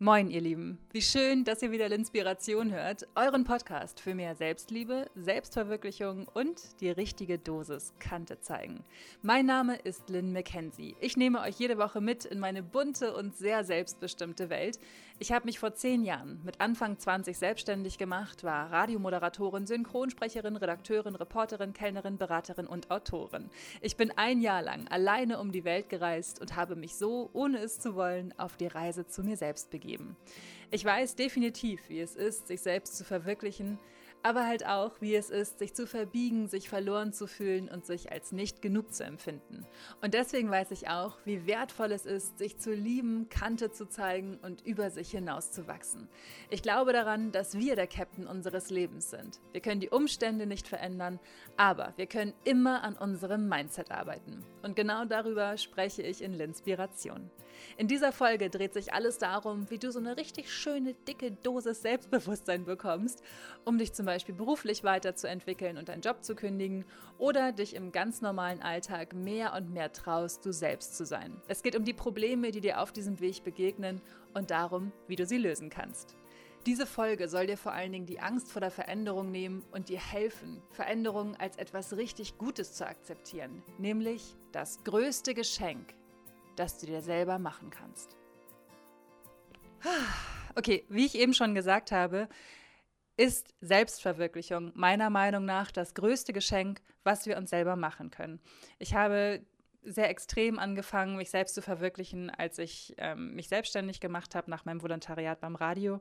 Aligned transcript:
Moin, 0.00 0.30
ihr 0.30 0.40
Lieben. 0.40 0.78
Wie 0.92 1.02
schön, 1.02 1.42
dass 1.42 1.60
ihr 1.60 1.72
wieder 1.72 1.86
L'Inspiration 1.86 2.70
hört. 2.70 3.08
Euren 3.16 3.42
Podcast 3.42 3.98
für 3.98 4.14
mehr 4.14 4.36
Selbstliebe, 4.36 5.10
Selbstverwirklichung 5.16 6.28
und 6.32 6.80
die 6.80 6.90
richtige 6.90 7.36
Dosis 7.36 7.92
Kante 7.98 8.38
zeigen. 8.38 8.84
Mein 9.22 9.46
Name 9.46 9.74
ist 9.74 10.08
Lynn 10.08 10.32
McKenzie. 10.32 10.94
Ich 11.00 11.16
nehme 11.16 11.40
euch 11.40 11.56
jede 11.58 11.78
Woche 11.78 12.00
mit 12.00 12.24
in 12.24 12.38
meine 12.38 12.62
bunte 12.62 13.12
und 13.12 13.36
sehr 13.36 13.64
selbstbestimmte 13.64 14.50
Welt. 14.50 14.78
Ich 15.18 15.32
habe 15.32 15.46
mich 15.46 15.58
vor 15.58 15.74
zehn 15.74 16.04
Jahren 16.04 16.40
mit 16.44 16.60
Anfang 16.60 16.96
20 16.96 17.36
selbstständig 17.36 17.98
gemacht, 17.98 18.44
war 18.44 18.70
Radiomoderatorin, 18.70 19.66
Synchronsprecherin, 19.66 20.54
Redakteurin, 20.54 21.16
Reporterin, 21.16 21.72
Kellnerin, 21.72 22.18
Beraterin 22.18 22.68
und 22.68 22.92
Autorin. 22.92 23.50
Ich 23.80 23.96
bin 23.96 24.12
ein 24.16 24.40
Jahr 24.40 24.62
lang 24.62 24.86
alleine 24.86 25.40
um 25.40 25.50
die 25.50 25.64
Welt 25.64 25.88
gereist 25.88 26.40
und 26.40 26.54
habe 26.54 26.76
mich 26.76 26.94
so, 26.94 27.30
ohne 27.32 27.58
es 27.58 27.80
zu 27.80 27.96
wollen, 27.96 28.32
auf 28.38 28.56
die 28.56 28.68
Reise 28.68 29.04
zu 29.04 29.24
mir 29.24 29.36
selbst 29.36 29.70
begeben 29.70 29.87
geben. 29.88 30.16
Ich 30.70 30.84
weiß 30.84 31.16
definitiv, 31.16 31.88
wie 31.88 32.00
es 32.00 32.14
ist, 32.14 32.46
sich 32.46 32.60
selbst 32.60 32.96
zu 32.98 33.04
verwirklichen, 33.04 33.78
aber 34.22 34.46
halt 34.46 34.66
auch, 34.66 35.00
wie 35.00 35.14
es 35.14 35.30
ist, 35.30 35.58
sich 35.58 35.74
zu 35.74 35.86
verbiegen, 35.86 36.48
sich 36.48 36.68
verloren 36.68 37.12
zu 37.12 37.26
fühlen 37.26 37.68
und 37.68 37.86
sich 37.86 38.10
als 38.10 38.32
nicht 38.32 38.60
genug 38.60 38.92
zu 38.92 39.04
empfinden. 39.04 39.64
Und 40.02 40.12
deswegen 40.14 40.50
weiß 40.50 40.72
ich 40.72 40.88
auch, 40.88 41.16
wie 41.24 41.46
wertvoll 41.46 41.92
es 41.92 42.04
ist, 42.04 42.38
sich 42.38 42.58
zu 42.58 42.74
lieben, 42.74 43.28
Kante 43.28 43.70
zu 43.70 43.86
zeigen 43.88 44.38
und 44.42 44.66
über 44.66 44.90
sich 44.90 45.10
hinaus 45.10 45.52
zu 45.52 45.68
wachsen. 45.68 46.08
Ich 46.50 46.62
glaube 46.62 46.92
daran, 46.92 47.32
dass 47.32 47.56
wir 47.56 47.76
der 47.76 47.86
Captain 47.86 48.26
unseres 48.26 48.70
Lebens 48.70 49.10
sind. 49.10 49.40
Wir 49.52 49.60
können 49.60 49.80
die 49.80 49.90
Umstände 49.90 50.46
nicht 50.46 50.68
verändern, 50.68 51.20
aber 51.56 51.94
wir 51.96 52.06
können 52.06 52.34
immer 52.44 52.82
an 52.82 52.96
unserem 52.96 53.48
Mindset 53.48 53.90
arbeiten. 53.90 54.44
Und 54.62 54.76
genau 54.76 55.04
darüber 55.04 55.56
spreche 55.56 56.02
ich 56.02 56.22
in 56.22 56.34
L'Inspiration. 56.36 57.30
In 57.76 57.88
dieser 57.88 58.12
Folge 58.12 58.50
dreht 58.50 58.74
sich 58.74 58.92
alles 58.92 59.18
darum, 59.18 59.70
wie 59.70 59.78
du 59.78 59.90
so 59.92 59.98
eine 59.98 60.16
richtig 60.16 60.52
schöne, 60.52 60.94
dicke 60.94 61.32
Dosis 61.32 61.82
Selbstbewusstsein 61.82 62.64
bekommst, 62.64 63.22
um 63.64 63.78
dich 63.78 63.92
zum 63.92 64.06
Beispiel 64.06 64.34
beruflich 64.34 64.84
weiterzuentwickeln 64.84 65.78
und 65.78 65.88
deinen 65.88 66.02
Job 66.02 66.24
zu 66.24 66.34
kündigen 66.34 66.84
oder 67.18 67.52
dich 67.52 67.74
im 67.74 67.92
ganz 67.92 68.20
normalen 68.20 68.62
Alltag 68.62 69.14
mehr 69.14 69.54
und 69.54 69.72
mehr 69.72 69.92
traust, 69.92 70.44
du 70.44 70.52
selbst 70.52 70.96
zu 70.96 71.04
sein. 71.04 71.40
Es 71.48 71.62
geht 71.62 71.76
um 71.76 71.84
die 71.84 71.94
Probleme, 71.94 72.50
die 72.50 72.60
dir 72.60 72.80
auf 72.80 72.92
diesem 72.92 73.20
Weg 73.20 73.44
begegnen 73.44 74.00
und 74.34 74.50
darum, 74.50 74.92
wie 75.06 75.16
du 75.16 75.26
sie 75.26 75.38
lösen 75.38 75.70
kannst. 75.70 76.16
Diese 76.66 76.86
Folge 76.86 77.28
soll 77.28 77.46
dir 77.46 77.56
vor 77.56 77.72
allen 77.72 77.92
Dingen 77.92 78.04
die 78.04 78.20
Angst 78.20 78.52
vor 78.52 78.60
der 78.60 78.70
Veränderung 78.70 79.30
nehmen 79.30 79.64
und 79.70 79.88
dir 79.88 80.00
helfen, 80.00 80.60
Veränderungen 80.70 81.34
als 81.36 81.56
etwas 81.56 81.96
richtig 81.96 82.36
Gutes 82.36 82.74
zu 82.74 82.86
akzeptieren, 82.86 83.62
nämlich 83.78 84.36
das 84.52 84.84
größte 84.84 85.32
Geschenk, 85.34 85.94
das 86.58 86.78
du 86.78 86.86
dir 86.86 87.02
selber 87.02 87.38
machen 87.38 87.70
kannst. 87.70 88.16
Okay, 90.54 90.84
wie 90.88 91.06
ich 91.06 91.14
eben 91.14 91.34
schon 91.34 91.54
gesagt 91.54 91.92
habe, 91.92 92.28
ist 93.16 93.54
Selbstverwirklichung 93.60 94.72
meiner 94.74 95.10
Meinung 95.10 95.44
nach 95.44 95.70
das 95.70 95.94
größte 95.94 96.32
Geschenk, 96.32 96.80
was 97.04 97.26
wir 97.26 97.36
uns 97.36 97.50
selber 97.50 97.76
machen 97.76 98.10
können. 98.10 98.40
Ich 98.78 98.94
habe 98.94 99.44
sehr 99.82 100.10
extrem 100.10 100.58
angefangen, 100.58 101.16
mich 101.16 101.30
selbst 101.30 101.54
zu 101.54 101.62
verwirklichen, 101.62 102.30
als 102.30 102.58
ich 102.58 102.94
ähm, 102.98 103.34
mich 103.34 103.48
selbstständig 103.48 104.00
gemacht 104.00 104.34
habe 104.34 104.50
nach 104.50 104.64
meinem 104.64 104.82
Volontariat 104.82 105.40
beim 105.40 105.56
Radio. 105.56 106.00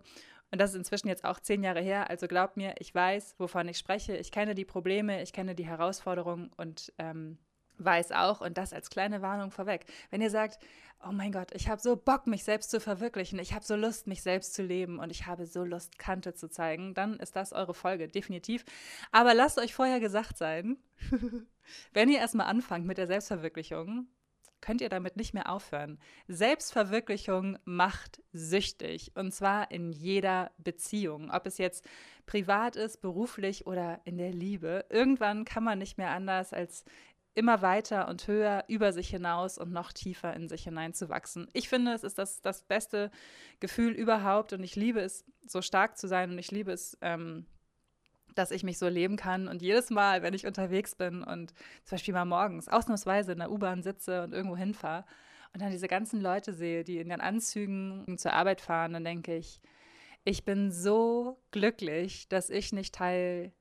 Und 0.52 0.60
das 0.60 0.72
ist 0.72 0.78
inzwischen 0.78 1.08
jetzt 1.08 1.26
auch 1.26 1.40
zehn 1.40 1.64
Jahre 1.64 1.82
her. 1.82 2.10
Also 2.10 2.28
glaubt 2.28 2.58
mir, 2.58 2.76
ich 2.80 2.94
weiß, 2.94 3.36
wovon 3.38 3.68
ich 3.68 3.78
spreche. 3.78 4.16
Ich 4.18 4.32
kenne 4.32 4.56
die 4.56 4.66
Probleme, 4.66 5.22
ich 5.22 5.34
kenne 5.34 5.56
die 5.56 5.66
Herausforderungen 5.66 6.52
und 6.56 6.94
ähm, 6.98 7.38
weiß 7.78 8.12
auch, 8.12 8.42
und 8.42 8.58
das 8.58 8.74
als 8.74 8.90
kleine 8.90 9.22
Warnung 9.22 9.52
vorweg, 9.52 9.86
wenn 10.10 10.22
ihr 10.22 10.30
sagt, 10.30 10.60
oh 11.06 11.12
mein 11.12 11.32
Gott, 11.32 11.52
ich 11.54 11.70
habe 11.70 11.82
so 11.82 11.96
Bock, 11.96 12.28
mich 12.28 12.44
selbst 12.44 12.72
zu 12.72 12.80
verwirklichen, 12.80 13.40
ich 13.40 13.54
habe 13.54 13.66
so 13.66 13.76
Lust, 13.76 14.08
mich 14.08 14.24
selbst 14.24 14.54
zu 14.54 14.64
leben 14.64 15.00
und 15.00 15.12
ich 15.12 15.26
habe 15.28 15.46
so 15.46 15.64
Lust, 15.64 16.00
Kante 16.00 16.34
zu 16.34 16.50
zeigen, 16.50 16.94
dann 16.94 17.20
ist 17.20 17.36
das 17.36 17.54
eure 17.54 17.74
Folge, 17.74 18.08
definitiv. 18.08 18.66
Aber 19.12 19.34
lasst 19.34 19.60
euch 19.60 19.74
vorher 19.74 20.00
gesagt 20.00 20.38
sein, 20.38 20.78
wenn 21.94 22.10
ihr 22.10 22.20
erstmal 22.20 22.48
anfangt 22.48 22.86
mit 22.86 22.98
der 22.98 23.08
Selbstverwirklichung, 23.08 24.08
könnt 24.62 24.82
ihr 24.82 24.90
damit 24.90 25.18
nicht 25.18 25.34
mehr 25.34 25.52
aufhören. 25.52 26.00
Selbstverwirklichung 26.28 27.60
macht 27.66 28.22
süchtig 28.34 29.12
und 29.16 29.32
zwar 29.32 29.72
in 29.72 29.92
jeder 29.92 30.52
Beziehung, 30.58 31.30
ob 31.32 31.46
es 31.46 31.58
jetzt 31.58 31.86
privat 32.26 32.76
ist, 32.76 33.02
beruflich 33.02 33.68
oder 33.68 34.02
in 34.04 34.18
der 34.18 34.32
Liebe. 34.32 34.86
Irgendwann 34.90 35.46
kann 35.46 35.64
man 35.64 35.78
nicht 35.78 35.98
mehr 35.98 36.10
anders, 36.10 36.54
als 36.54 36.84
immer 37.38 37.62
weiter 37.62 38.08
und 38.08 38.28
höher 38.28 38.66
über 38.68 38.92
sich 38.92 39.10
hinaus 39.10 39.60
und 39.60 39.72
noch 39.72 39.94
tiefer 39.94 40.34
in 40.34 40.50
sich 40.50 40.64
hineinzuwachsen. 40.64 41.48
Ich 41.54 41.70
finde, 41.70 41.94
es 41.94 42.04
ist 42.04 42.18
das, 42.18 42.42
das 42.42 42.64
beste 42.64 43.12
Gefühl 43.60 43.94
überhaupt 43.94 44.54
und 44.54 44.64
ich 44.64 44.76
liebe 44.76 45.02
es, 45.02 45.24
so 45.46 45.62
stark 45.62 46.00
zu 46.00 46.08
sein 46.08 46.32
und 46.32 46.40
ich 46.40 46.50
liebe 46.50 46.72
es, 46.72 46.98
ähm, 47.02 47.46
dass 48.34 48.50
ich 48.50 48.64
mich 48.64 48.80
so 48.80 48.88
leben 48.88 49.18
kann. 49.18 49.48
Und 49.48 49.62
jedes 49.62 49.92
Mal, 49.92 50.24
wenn 50.24 50.34
ich 50.34 50.48
unterwegs 50.48 50.96
bin 50.96 51.24
und 51.24 51.54
zum 51.84 51.96
Beispiel 51.96 52.16
mal 52.16 52.26
morgens 52.26 52.70
ausnahmsweise 52.70 53.34
in 53.34 53.40
der 53.40 53.52
U-Bahn 53.52 53.84
sitze 53.84 54.24
und 54.24 54.34
irgendwo 54.34 54.58
hinfahre 54.58 55.06
und 55.54 55.62
dann 55.62 55.72
diese 55.72 55.88
ganzen 55.88 56.20
Leute 56.20 56.54
sehe, 56.54 56.84
die 56.84 56.98
in 56.98 57.10
ihren 57.10 57.22
Anzügen 57.22 58.18
zur 58.18 58.34
Arbeit 58.34 58.62
fahren, 58.62 58.94
dann 58.94 59.06
denke 59.06 59.36
ich, 59.36 59.62
ich 60.24 60.44
bin 60.44 60.72
so 60.72 61.40
glücklich, 61.52 62.30
dass 62.30 62.50
ich 62.50 62.74
nicht 62.74 62.96
Teil 62.96 63.54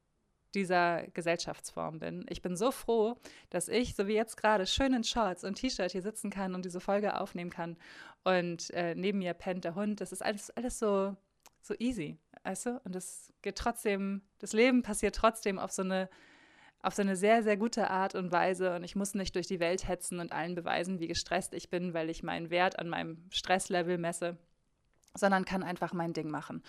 dieser 0.57 1.07
Gesellschaftsform 1.09 2.01
bin. 2.01 2.27
Ich 2.29 2.43
bin 2.43 2.57
so 2.57 2.73
froh, 2.73 3.17
dass 3.51 3.69
ich, 3.69 3.95
so 3.95 4.09
wie 4.09 4.15
jetzt 4.15 4.37
gerade, 4.37 4.67
schön 4.67 4.95
in 4.95 5.05
Shorts 5.05 5.45
und 5.45 5.55
T-Shirt 5.55 5.93
hier 5.93 6.03
sitzen 6.03 6.31
kann 6.31 6.55
und 6.55 6.65
diese 6.65 6.81
Folge 6.81 7.21
aufnehmen 7.21 7.51
kann. 7.51 7.77
Und 8.25 8.71
äh, 8.71 8.95
neben 8.97 9.19
mir 9.19 9.35
pennt 9.35 9.65
der 9.65 9.77
Hund. 9.77 10.01
Das 10.01 10.11
ist 10.11 10.25
alles, 10.25 10.51
alles 10.51 10.79
so, 10.79 11.15
so 11.61 11.75
easy, 11.79 12.19
weißt 12.43 12.67
du? 12.67 12.81
Und 12.85 12.95
das 12.95 13.33
geht 13.43 13.57
trotzdem, 13.57 14.23
das 14.39 14.53
Leben 14.53 14.83
passiert 14.83 15.15
trotzdem 15.15 15.59
auf 15.59 15.71
so 15.71 15.83
eine 15.83 16.09
auf 16.83 16.95
so 16.95 17.03
eine 17.03 17.17
sehr, 17.17 17.43
sehr 17.43 17.57
gute 17.57 17.91
Art 17.91 18.15
und 18.15 18.31
Weise 18.31 18.77
und 18.77 18.85
ich 18.85 18.95
muss 18.95 19.15
nicht 19.15 19.35
durch 19.35 19.49
die 19.49 19.59
Welt 19.59 19.89
hetzen 19.89 20.21
und 20.21 20.31
allen 20.31 20.55
beweisen, 20.55 21.01
wie 21.01 21.09
gestresst 21.09 21.53
ich 21.53 21.69
bin, 21.69 21.95
weil 21.95 22.11
ich 22.11 22.23
meinen 22.23 22.51
Wert 22.51 22.79
an 22.79 22.89
meinem 22.89 23.27
Stresslevel 23.31 23.99
messe 23.99 24.37
sondern 25.17 25.45
kann 25.45 25.63
einfach 25.63 25.93
mein 25.93 26.13
Ding 26.13 26.31
machen. 26.31 26.63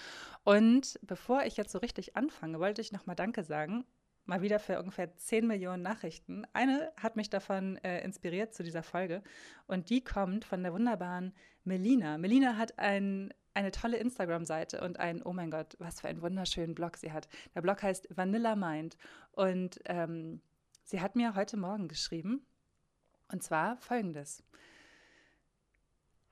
Und 0.44 1.00
bevor 1.02 1.44
ich 1.44 1.58
jetzt 1.58 1.72
so 1.72 1.80
richtig 1.80 2.16
anfange, 2.16 2.60
wollte 2.60 2.82
ich 2.82 2.92
nochmal 2.92 3.16
Danke 3.16 3.44
sagen. 3.44 3.86
Mal 4.26 4.42
wieder 4.42 4.60
für 4.60 4.78
ungefähr 4.80 5.16
10 5.16 5.48
Millionen 5.48 5.84
Nachrichten. 5.84 6.46
Eine 6.52 6.92
hat 6.98 7.16
mich 7.16 7.30
davon 7.30 7.78
äh, 7.78 8.04
inspiriert 8.04 8.54
zu 8.54 8.62
dieser 8.62 8.84
Folge 8.84 9.24
und 9.68 9.90
die 9.90 10.04
kommt 10.04 10.44
von 10.44 10.64
der 10.64 10.74
wunderbaren 10.74 11.34
Melina. 11.64 12.18
Melina 12.18 12.58
hat 12.58 12.78
ein, 12.78 13.34
eine 13.54 13.72
tolle 13.72 13.96
Instagram-Seite 13.96 14.82
und 14.82 15.00
ein, 15.00 15.22
oh 15.24 15.32
mein 15.32 15.50
Gott, 15.50 15.78
was 15.80 16.02
für 16.02 16.10
einen 16.10 16.22
wunderschönen 16.22 16.76
Blog 16.76 16.98
sie 16.98 17.14
hat. 17.14 17.30
Der 17.56 17.62
Blog 17.62 17.82
heißt 17.82 18.10
Vanilla 18.18 18.58
Mind 18.58 18.98
und 19.32 19.80
ähm, 19.86 20.42
sie 20.84 21.00
hat 21.00 21.16
mir 21.16 21.36
heute 21.36 21.56
Morgen 21.56 21.88
geschrieben 21.88 22.46
und 23.32 23.44
zwar 23.44 23.78
folgendes. 23.78 24.44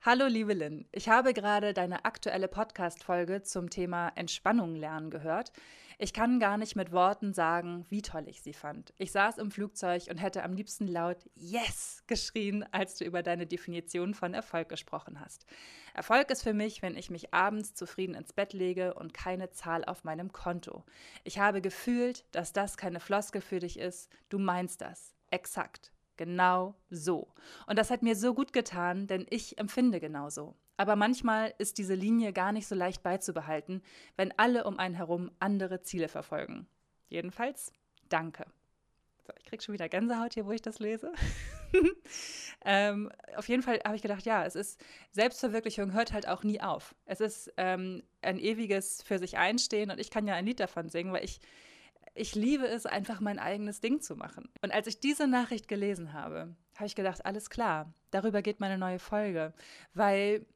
Hallo 0.08 0.26
liebe 0.26 0.54
Lynn, 0.54 0.86
ich 0.92 1.08
habe 1.08 1.34
gerade 1.34 1.74
deine 1.74 2.04
aktuelle 2.04 2.46
Podcast-Folge 2.46 3.42
zum 3.42 3.70
Thema 3.70 4.12
Entspannung 4.14 4.76
lernen 4.76 5.10
gehört. 5.10 5.50
Ich 5.98 6.12
kann 6.12 6.38
gar 6.38 6.58
nicht 6.58 6.76
mit 6.76 6.92
Worten 6.92 7.32
sagen, 7.32 7.86
wie 7.88 8.02
toll 8.02 8.28
ich 8.28 8.40
sie 8.40 8.52
fand. 8.52 8.94
Ich 8.98 9.10
saß 9.10 9.38
im 9.38 9.50
Flugzeug 9.50 10.04
und 10.08 10.18
hätte 10.18 10.44
am 10.44 10.52
liebsten 10.52 10.86
laut 10.86 11.28
Yes 11.34 12.04
geschrien, 12.06 12.64
als 12.70 12.94
du 12.94 13.04
über 13.04 13.24
deine 13.24 13.48
Definition 13.48 14.14
von 14.14 14.32
Erfolg 14.32 14.68
gesprochen 14.68 15.18
hast. 15.18 15.44
Erfolg 15.92 16.30
ist 16.30 16.44
für 16.44 16.54
mich, 16.54 16.82
wenn 16.82 16.96
ich 16.96 17.10
mich 17.10 17.34
abends 17.34 17.74
zufrieden 17.74 18.14
ins 18.14 18.32
Bett 18.32 18.52
lege 18.52 18.94
und 18.94 19.12
keine 19.12 19.50
Zahl 19.50 19.84
auf 19.84 20.04
meinem 20.04 20.30
Konto. 20.30 20.84
Ich 21.24 21.40
habe 21.40 21.60
gefühlt, 21.60 22.24
dass 22.30 22.52
das 22.52 22.76
keine 22.76 23.00
Floskel 23.00 23.40
für 23.40 23.58
dich 23.58 23.76
ist. 23.76 24.08
Du 24.28 24.38
meinst 24.38 24.82
das. 24.82 25.16
Exakt. 25.32 25.90
Genau 26.16 26.74
so. 26.90 27.28
Und 27.66 27.78
das 27.78 27.90
hat 27.90 28.02
mir 28.02 28.16
so 28.16 28.34
gut 28.34 28.52
getan, 28.52 29.06
denn 29.06 29.26
ich 29.30 29.58
empfinde 29.58 30.00
genauso. 30.00 30.54
Aber 30.76 30.96
manchmal 30.96 31.54
ist 31.58 31.78
diese 31.78 31.94
Linie 31.94 32.32
gar 32.32 32.52
nicht 32.52 32.66
so 32.66 32.74
leicht 32.74 33.02
beizubehalten, 33.02 33.82
wenn 34.16 34.32
alle 34.38 34.64
um 34.64 34.78
einen 34.78 34.94
herum 34.94 35.30
andere 35.38 35.82
Ziele 35.82 36.08
verfolgen. 36.08 36.66
Jedenfalls, 37.08 37.72
danke. 38.08 38.46
So, 39.26 39.32
ich 39.38 39.46
kriege 39.46 39.62
schon 39.62 39.72
wieder 39.72 39.88
Gänsehaut 39.88 40.34
hier, 40.34 40.46
wo 40.46 40.52
ich 40.52 40.62
das 40.62 40.78
lese. 40.78 41.12
ähm, 42.64 43.10
auf 43.36 43.48
jeden 43.48 43.62
Fall 43.62 43.80
habe 43.84 43.96
ich 43.96 44.02
gedacht, 44.02 44.24
ja, 44.24 44.44
es 44.44 44.54
ist, 44.54 44.80
Selbstverwirklichung 45.12 45.92
hört 45.92 46.12
halt 46.12 46.28
auch 46.28 46.44
nie 46.44 46.60
auf. 46.60 46.94
Es 47.06 47.20
ist 47.20 47.52
ähm, 47.56 48.02
ein 48.22 48.38
ewiges 48.38 49.02
für 49.02 49.18
sich 49.18 49.36
einstehen 49.36 49.90
und 49.90 49.98
ich 49.98 50.10
kann 50.10 50.26
ja 50.26 50.34
ein 50.34 50.46
Lied 50.46 50.60
davon 50.60 50.88
singen, 50.88 51.12
weil 51.12 51.24
ich 51.24 51.40
ich 52.16 52.34
liebe 52.34 52.66
es, 52.66 52.86
einfach 52.86 53.20
mein 53.20 53.38
eigenes 53.38 53.80
Ding 53.80 54.00
zu 54.00 54.16
machen. 54.16 54.48
Und 54.62 54.72
als 54.72 54.86
ich 54.86 55.00
diese 55.00 55.26
Nachricht 55.26 55.68
gelesen 55.68 56.12
habe, 56.12 56.54
habe 56.76 56.86
ich 56.86 56.94
gedacht, 56.94 57.24
alles 57.24 57.50
klar, 57.50 57.92
darüber 58.10 58.42
geht 58.42 58.60
meine 58.60 58.78
neue 58.78 58.98
Folge, 58.98 59.52
weil 59.94 60.46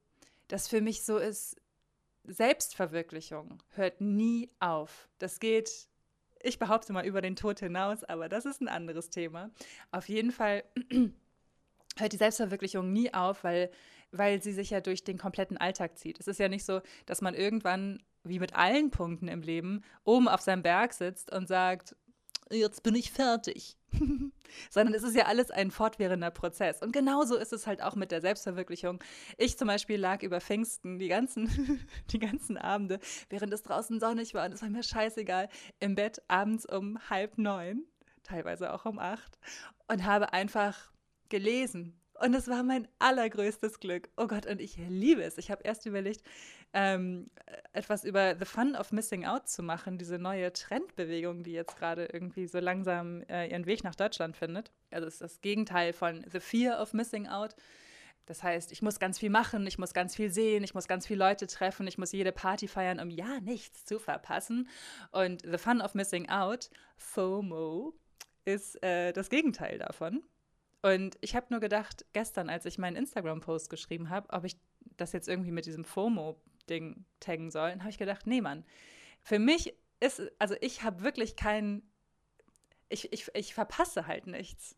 das 0.49 0.69
für 0.69 0.81
mich 0.81 1.05
so 1.05 1.19
ist, 1.19 1.57
Selbstverwirklichung 2.25 3.63
hört 3.71 4.01
nie 4.01 4.51
auf. 4.61 5.09
Das 5.19 5.41
geht, 5.41 5.89
ich 6.43 6.59
behaupte 6.59 6.93
mal, 6.93 7.07
über 7.07 7.21
den 7.21 7.37
Tod 7.37 7.61
hinaus, 7.61 8.05
aber 8.05 8.29
das 8.29 8.45
ist 8.47 8.61
ein 8.61 8.69
anderes 8.69 9.11
Thema. 9.11 9.51
Auf 9.91 10.09
jeden 10.09 10.33
Fall 10.33 10.65
hört 11.99 12.13
die 12.13 12.17
Selbstverwirklichung 12.19 12.93
nie 12.93 13.13
auf, 13.15 13.45
weil 13.45 13.71
weil 14.13 14.43
sie 14.43 14.53
sich 14.53 14.71
ja 14.71 14.81
durch 14.81 15.05
den 15.05 15.19
kompletten 15.19 15.57
Alltag 15.57 15.97
zieht. 15.99 16.19
Es 16.19 16.27
ist 16.27 16.41
ja 16.41 16.49
nicht 16.49 16.65
so, 16.65 16.81
dass 17.07 17.21
man 17.21 17.35
irgendwann, 17.35 18.03
wie 18.25 18.39
mit 18.39 18.55
allen 18.55 18.91
Punkten 18.91 19.29
im 19.29 19.43
Leben, 19.43 19.83
oben 20.05 20.29
auf 20.29 20.41
seinem 20.41 20.63
Berg 20.63 20.93
sitzt 20.93 21.33
und 21.33 21.49
sagt, 21.49 21.97
jetzt 22.51 22.83
bin 22.83 22.95
ich 22.95 23.13
fertig. 23.13 23.77
Sondern 24.71 24.95
es 24.95 25.03
ist 25.03 25.17
ja 25.17 25.27
alles 25.27 25.51
ein 25.51 25.71
fortwährender 25.71 26.31
Prozess. 26.31 26.83
Und 26.83 26.93
genauso 26.93 27.37
ist 27.37 27.53
es 27.53 27.67
halt 27.67 27.83
auch 27.83 27.95
mit 27.95 28.11
der 28.11 28.21
Selbstverwirklichung. 28.21 29.03
Ich 29.37 29.57
zum 29.59 29.69
Beispiel 29.69 29.99
lag 29.99 30.23
über 30.23 30.41
Pfingsten 30.41 30.99
die 30.99 31.09
ganzen, 31.09 31.87
die 32.11 32.19
ganzen 32.19 32.57
Abende, 32.57 32.99
während 33.29 33.53
es 33.53 33.63
draußen 33.63 34.01
sonnig 34.01 34.35
war 34.35 34.47
und 34.47 34.53
es 34.53 34.63
war 34.63 34.71
mir 34.71 34.83
scheißegal, 34.83 35.49
im 35.79 35.95
Bett 35.95 36.23
abends 36.29 36.67
um 36.67 36.99
halb 37.09 37.39
neun, 37.39 37.85
teilweise 38.23 38.73
auch 38.73 38.85
um 38.85 38.99
acht, 38.99 39.39
und 39.89 40.05
habe 40.05 40.33
einfach 40.33 40.93
gelesen. 41.29 42.01
Und 42.21 42.35
es 42.35 42.49
war 42.49 42.63
mein 42.63 42.87
allergrößtes 42.99 43.81
Glück. 43.81 44.11
Oh 44.19 44.27
Gott, 44.27 44.45
und 44.45 44.61
ich 44.61 44.77
liebe 44.77 45.23
es. 45.23 45.39
Ich 45.39 45.51
habe 45.51 45.63
erst 45.65 45.87
überlegt, 45.87 46.23
ähm, 46.75 47.31
etwas 47.73 48.05
über 48.05 48.37
The 48.39 48.45
Fun 48.45 48.77
of 48.77 48.93
Missing 48.93 49.25
Out 49.25 49.49
zu 49.49 49.63
machen, 49.63 49.97
diese 49.97 50.19
neue 50.19 50.53
Trendbewegung, 50.53 51.43
die 51.43 51.53
jetzt 51.53 51.79
gerade 51.79 52.05
irgendwie 52.13 52.47
so 52.47 52.59
langsam 52.59 53.23
äh, 53.23 53.51
ihren 53.51 53.65
Weg 53.65 53.85
nach 53.85 53.95
Deutschland 53.95 54.37
findet. 54.37 54.71
Also 54.91 55.07
es 55.07 55.15
ist 55.15 55.23
das 55.23 55.41
Gegenteil 55.41 55.95
von 55.95 56.23
The 56.31 56.41
Fear 56.41 56.83
of 56.83 56.93
Missing 56.93 57.27
Out. 57.27 57.57
Das 58.27 58.43
heißt, 58.43 58.71
ich 58.71 58.83
muss 58.83 59.01
ganz 59.01 59.19
viel 59.19 59.31
machen, 59.31 59.67
ich 59.67 59.79
muss 59.79 59.95
ganz 59.95 60.15
viel 60.15 60.31
sehen, 60.31 60.63
ich 60.63 60.75
muss 60.75 60.89
ganz 60.89 61.07
viele 61.07 61.21
Leute 61.21 61.47
treffen, 61.47 61.87
ich 61.87 61.97
muss 61.97 62.13
jede 62.13 62.33
Party 62.33 62.69
feiern, 62.69 63.01
um 63.01 63.09
ja 63.09 63.41
nichts 63.41 63.87
zu 63.87 63.99
verpassen. 63.99 64.69
Und 65.11 65.41
The 65.43 65.57
Fun 65.57 65.81
of 65.81 65.95
Missing 65.95 66.29
Out, 66.29 66.69
FOMO, 66.99 67.95
ist 68.45 68.83
äh, 68.83 69.13
das 69.13 69.31
Gegenteil 69.31 69.79
davon. 69.79 70.23
Und 70.83 71.19
ich 71.21 71.37
habe 71.37 71.47
nur 71.51 71.61
gedacht, 71.61 72.07
gestern, 72.13 72.49
als 72.49 72.65
ich 72.65 72.79
meinen 72.79 72.97
Instagram-Post 72.97 73.69
geschrieben 73.69 74.09
habe, 74.09 74.31
ob 74.31 74.45
ich 74.45 74.57
das 74.97 75.13
jetzt 75.13 75.29
irgendwie 75.29 75.53
mit 75.53 75.67
diesem 75.67 75.85
FOMO 75.85 76.41
Ding 76.69 77.05
taggen 77.21 77.51
sollen, 77.51 77.81
habe 77.81 77.91
ich 77.91 77.99
gedacht, 77.99 78.27
nee, 78.27 78.41
Mann. 78.41 78.65
Für 79.23 79.39
mich 79.39 79.75
ist, 80.01 80.23
also 80.39 80.55
ich 80.61 80.83
habe 80.83 81.03
wirklich 81.03 81.37
keinen, 81.37 81.83
ich, 82.89 83.13
ich, 83.13 83.29
ich 83.35 83.55
verpasse 83.55 84.07
halt 84.07 84.27
nichts. 84.27 84.77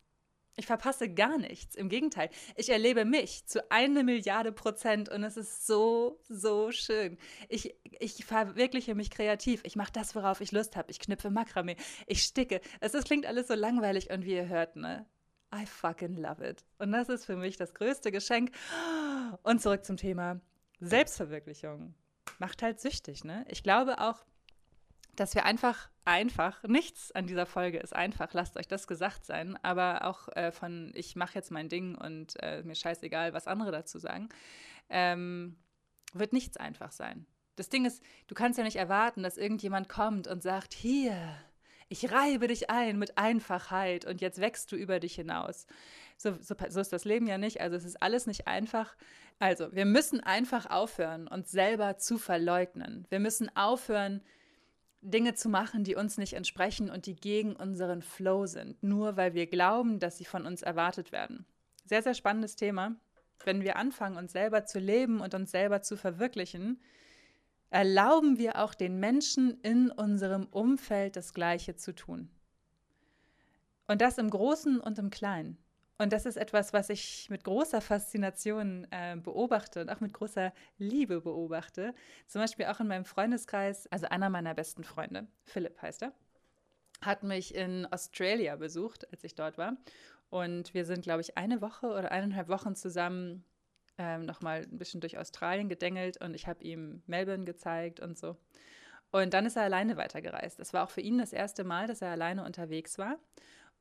Ich 0.56 0.66
verpasse 0.66 1.08
gar 1.08 1.38
nichts. 1.38 1.76
Im 1.76 1.88
Gegenteil, 1.88 2.28
ich 2.56 2.68
erlebe 2.68 3.06
mich 3.06 3.46
zu 3.46 3.70
eine 3.70 4.04
Milliarde 4.04 4.52
Prozent 4.52 5.08
und 5.08 5.24
es 5.24 5.38
ist 5.38 5.66
so, 5.66 6.20
so 6.28 6.70
schön. 6.72 7.16
Ich, 7.48 7.74
ich 8.00 8.24
verwirkliche 8.26 8.94
mich 8.94 9.10
kreativ. 9.10 9.62
Ich 9.64 9.76
mache 9.76 9.92
das, 9.92 10.14
worauf 10.14 10.42
ich 10.42 10.52
Lust 10.52 10.76
habe. 10.76 10.90
Ich 10.90 10.98
knüpfe 10.98 11.30
Makramee. 11.30 11.76
Ich 12.06 12.22
sticke. 12.22 12.60
Es 12.80 12.92
klingt 13.04 13.24
alles 13.24 13.48
so 13.48 13.54
langweilig 13.54 14.10
und 14.10 14.24
wie 14.26 14.34
ihr 14.34 14.48
hört, 14.48 14.76
ne? 14.76 15.06
I 15.54 15.66
fucking 15.66 16.16
love 16.16 16.46
it. 16.46 16.64
Und 16.78 16.92
das 16.92 17.08
ist 17.08 17.26
für 17.26 17.36
mich 17.36 17.56
das 17.56 17.74
größte 17.74 18.10
Geschenk. 18.10 18.52
Und 19.42 19.60
zurück 19.60 19.84
zum 19.84 19.96
Thema 19.96 20.40
Selbstverwirklichung 20.80 21.94
macht 22.38 22.62
halt 22.62 22.80
süchtig, 22.80 23.24
ne? 23.24 23.44
Ich 23.48 23.62
glaube 23.62 24.00
auch, 24.00 24.24
dass 25.14 25.34
wir 25.34 25.44
einfach, 25.44 25.90
einfach, 26.04 26.62
nichts 26.64 27.12
an 27.12 27.26
dieser 27.26 27.46
Folge 27.46 27.78
ist 27.78 27.94
einfach, 27.94 28.32
lasst 28.32 28.56
euch 28.56 28.66
das 28.66 28.86
gesagt 28.86 29.26
sein, 29.26 29.58
aber 29.62 30.06
auch 30.06 30.28
äh, 30.28 30.50
von, 30.50 30.90
ich 30.94 31.16
mache 31.16 31.34
jetzt 31.34 31.50
mein 31.50 31.68
Ding 31.68 31.94
und 31.94 32.42
äh, 32.42 32.62
mir 32.62 32.74
scheißegal, 32.74 33.34
was 33.34 33.46
andere 33.46 33.70
dazu 33.70 33.98
sagen, 33.98 34.28
ähm, 34.88 35.56
wird 36.14 36.32
nichts 36.32 36.56
einfach 36.56 36.92
sein. 36.92 37.26
Das 37.56 37.68
Ding 37.68 37.84
ist, 37.84 38.02
du 38.26 38.34
kannst 38.34 38.58
ja 38.58 38.64
nicht 38.64 38.76
erwarten, 38.76 39.22
dass 39.22 39.36
irgendjemand 39.36 39.88
kommt 39.88 40.26
und 40.26 40.42
sagt, 40.42 40.72
hier, 40.72 41.36
ich 41.92 42.10
reibe 42.10 42.48
dich 42.48 42.70
ein 42.70 42.98
mit 42.98 43.18
Einfachheit 43.18 44.06
und 44.06 44.22
jetzt 44.22 44.40
wächst 44.40 44.72
du 44.72 44.76
über 44.76 44.98
dich 44.98 45.14
hinaus. 45.14 45.66
So, 46.16 46.32
so, 46.40 46.54
so, 46.68 46.80
ist 46.80 46.92
das 46.92 47.04
Leben 47.04 47.26
ja 47.26 47.36
nicht. 47.36 47.60
Also 47.60 47.76
es 47.76 47.84
ist 47.84 48.02
alles 48.02 48.26
nicht 48.26 48.48
einfach. 48.48 48.96
Also 49.38 49.74
wir 49.74 49.84
müssen 49.84 50.20
einfach 50.20 50.70
aufhören, 50.70 51.28
uns 51.28 51.50
selber 51.50 51.98
zu 51.98 52.16
verleugnen. 52.16 53.06
Wir 53.10 53.20
müssen 53.20 53.54
aufhören, 53.54 54.22
Dinge 55.02 55.34
zu 55.34 55.50
machen, 55.50 55.84
die 55.84 55.96
uns 55.96 56.16
nicht 56.16 56.32
entsprechen 56.32 56.88
und 56.88 57.04
die 57.06 57.16
gegen 57.16 57.56
unseren 57.56 58.00
Flow 58.02 58.46
sind, 58.46 58.82
nur 58.82 59.16
weil 59.16 59.34
wir 59.34 59.46
glauben, 59.48 59.98
dass 59.98 60.16
sie 60.16 60.24
von 60.24 60.46
uns 60.46 60.62
erwartet 60.62 61.12
werden. 61.12 61.44
Sehr, 61.84 62.02
sehr 62.02 62.14
spannendes 62.14 62.56
Thema. 62.56 62.94
Wenn 63.44 63.62
wir 63.62 63.76
anfangen, 63.76 64.16
uns 64.16 64.32
selber 64.32 64.64
zu 64.64 64.78
leben 64.78 65.20
und 65.20 65.34
uns 65.34 65.50
selber 65.50 65.82
zu 65.82 65.96
verwirklichen, 65.96 66.80
erlauben 67.72 68.38
wir 68.38 68.62
auch 68.62 68.74
den 68.74 69.00
Menschen 69.00 69.58
in 69.62 69.90
unserem 69.90 70.46
Umfeld 70.46 71.16
das 71.16 71.32
Gleiche 71.32 71.74
zu 71.74 71.94
tun. 71.94 72.28
Und 73.88 74.00
das 74.00 74.18
im 74.18 74.30
Großen 74.30 74.78
und 74.78 74.98
im 74.98 75.10
Kleinen. 75.10 75.58
Und 75.98 76.12
das 76.12 76.26
ist 76.26 76.36
etwas, 76.36 76.72
was 76.72 76.90
ich 76.90 77.30
mit 77.30 77.44
großer 77.44 77.80
Faszination 77.80 78.86
äh, 78.90 79.16
beobachte 79.16 79.80
und 79.80 79.90
auch 79.90 80.00
mit 80.00 80.12
großer 80.12 80.52
Liebe 80.78 81.20
beobachte. 81.20 81.94
Zum 82.26 82.40
Beispiel 82.40 82.66
auch 82.66 82.80
in 82.80 82.88
meinem 82.88 83.04
Freundeskreis, 83.04 83.86
also 83.86 84.06
einer 84.06 84.28
meiner 84.28 84.54
besten 84.54 84.84
Freunde, 84.84 85.26
Philipp 85.44 85.80
heißt 85.80 86.02
er, 86.02 86.12
hat 87.00 87.22
mich 87.22 87.54
in 87.54 87.86
Australia 87.86 88.56
besucht, 88.56 89.10
als 89.12 89.24
ich 89.24 89.34
dort 89.34 89.58
war. 89.58 89.76
Und 90.28 90.74
wir 90.74 90.84
sind, 90.84 91.02
glaube 91.02 91.20
ich, 91.20 91.38
eine 91.38 91.60
Woche 91.60 91.86
oder 91.86 92.10
eineinhalb 92.10 92.48
Wochen 92.48 92.74
zusammen 92.74 93.44
ähm, 93.98 94.22
nochmal 94.22 94.62
ein 94.62 94.78
bisschen 94.78 95.00
durch 95.00 95.18
Australien 95.18 95.68
gedengelt 95.68 96.20
und 96.20 96.34
ich 96.34 96.46
habe 96.46 96.62
ihm 96.64 97.02
Melbourne 97.06 97.44
gezeigt 97.44 98.00
und 98.00 98.18
so. 98.18 98.36
Und 99.10 99.34
dann 99.34 99.44
ist 99.44 99.56
er 99.56 99.64
alleine 99.64 99.96
weitergereist. 99.96 100.58
Das 100.58 100.72
war 100.72 100.84
auch 100.84 100.90
für 100.90 101.02
ihn 101.02 101.18
das 101.18 101.32
erste 101.32 101.64
Mal, 101.64 101.86
dass 101.86 102.00
er 102.00 102.10
alleine 102.10 102.44
unterwegs 102.44 102.98
war. 102.98 103.18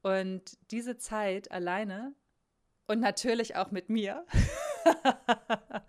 Und 0.02 0.58
diese 0.72 0.98
Zeit 0.98 1.52
alleine 1.52 2.14
und 2.88 3.00
natürlich 3.00 3.56
auch 3.56 3.72
mit 3.72 3.90
mir 3.90 4.26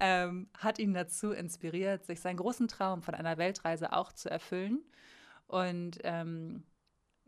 ähm, 0.00 0.50
hat 0.58 0.78
ihn 0.78 0.92
dazu 0.92 1.32
inspiriert, 1.32 2.04
sich 2.04 2.20
seinen 2.20 2.36
großen 2.36 2.68
Traum 2.68 3.02
von 3.02 3.14
einer 3.14 3.38
Weltreise 3.38 3.92
auch 3.92 4.12
zu 4.12 4.28
erfüllen. 4.28 4.82
Und 5.46 5.98
ähm, 6.02 6.64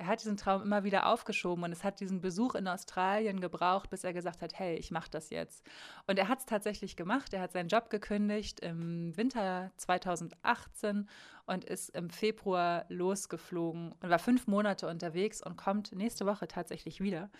er 0.00 0.06
hat 0.06 0.20
diesen 0.20 0.38
Traum 0.38 0.62
immer 0.62 0.82
wieder 0.82 1.06
aufgeschoben 1.06 1.62
und 1.62 1.72
es 1.72 1.84
hat 1.84 2.00
diesen 2.00 2.22
Besuch 2.22 2.54
in 2.54 2.66
Australien 2.66 3.38
gebraucht, 3.38 3.90
bis 3.90 4.02
er 4.02 4.14
gesagt 4.14 4.40
hat, 4.40 4.58
hey, 4.58 4.76
ich 4.76 4.90
mache 4.90 5.10
das 5.10 5.28
jetzt. 5.28 5.62
Und 6.06 6.18
er 6.18 6.28
hat 6.28 6.38
es 6.38 6.46
tatsächlich 6.46 6.96
gemacht. 6.96 7.34
Er 7.34 7.42
hat 7.42 7.52
seinen 7.52 7.68
Job 7.68 7.90
gekündigt 7.90 8.60
im 8.60 9.14
Winter 9.18 9.70
2018 9.76 11.06
und 11.44 11.66
ist 11.66 11.90
im 11.90 12.08
Februar 12.08 12.86
losgeflogen 12.88 13.92
und 13.92 14.08
war 14.08 14.18
fünf 14.18 14.46
Monate 14.46 14.88
unterwegs 14.88 15.42
und 15.42 15.58
kommt 15.58 15.92
nächste 15.92 16.24
Woche 16.24 16.48
tatsächlich 16.48 17.02
wieder. 17.02 17.30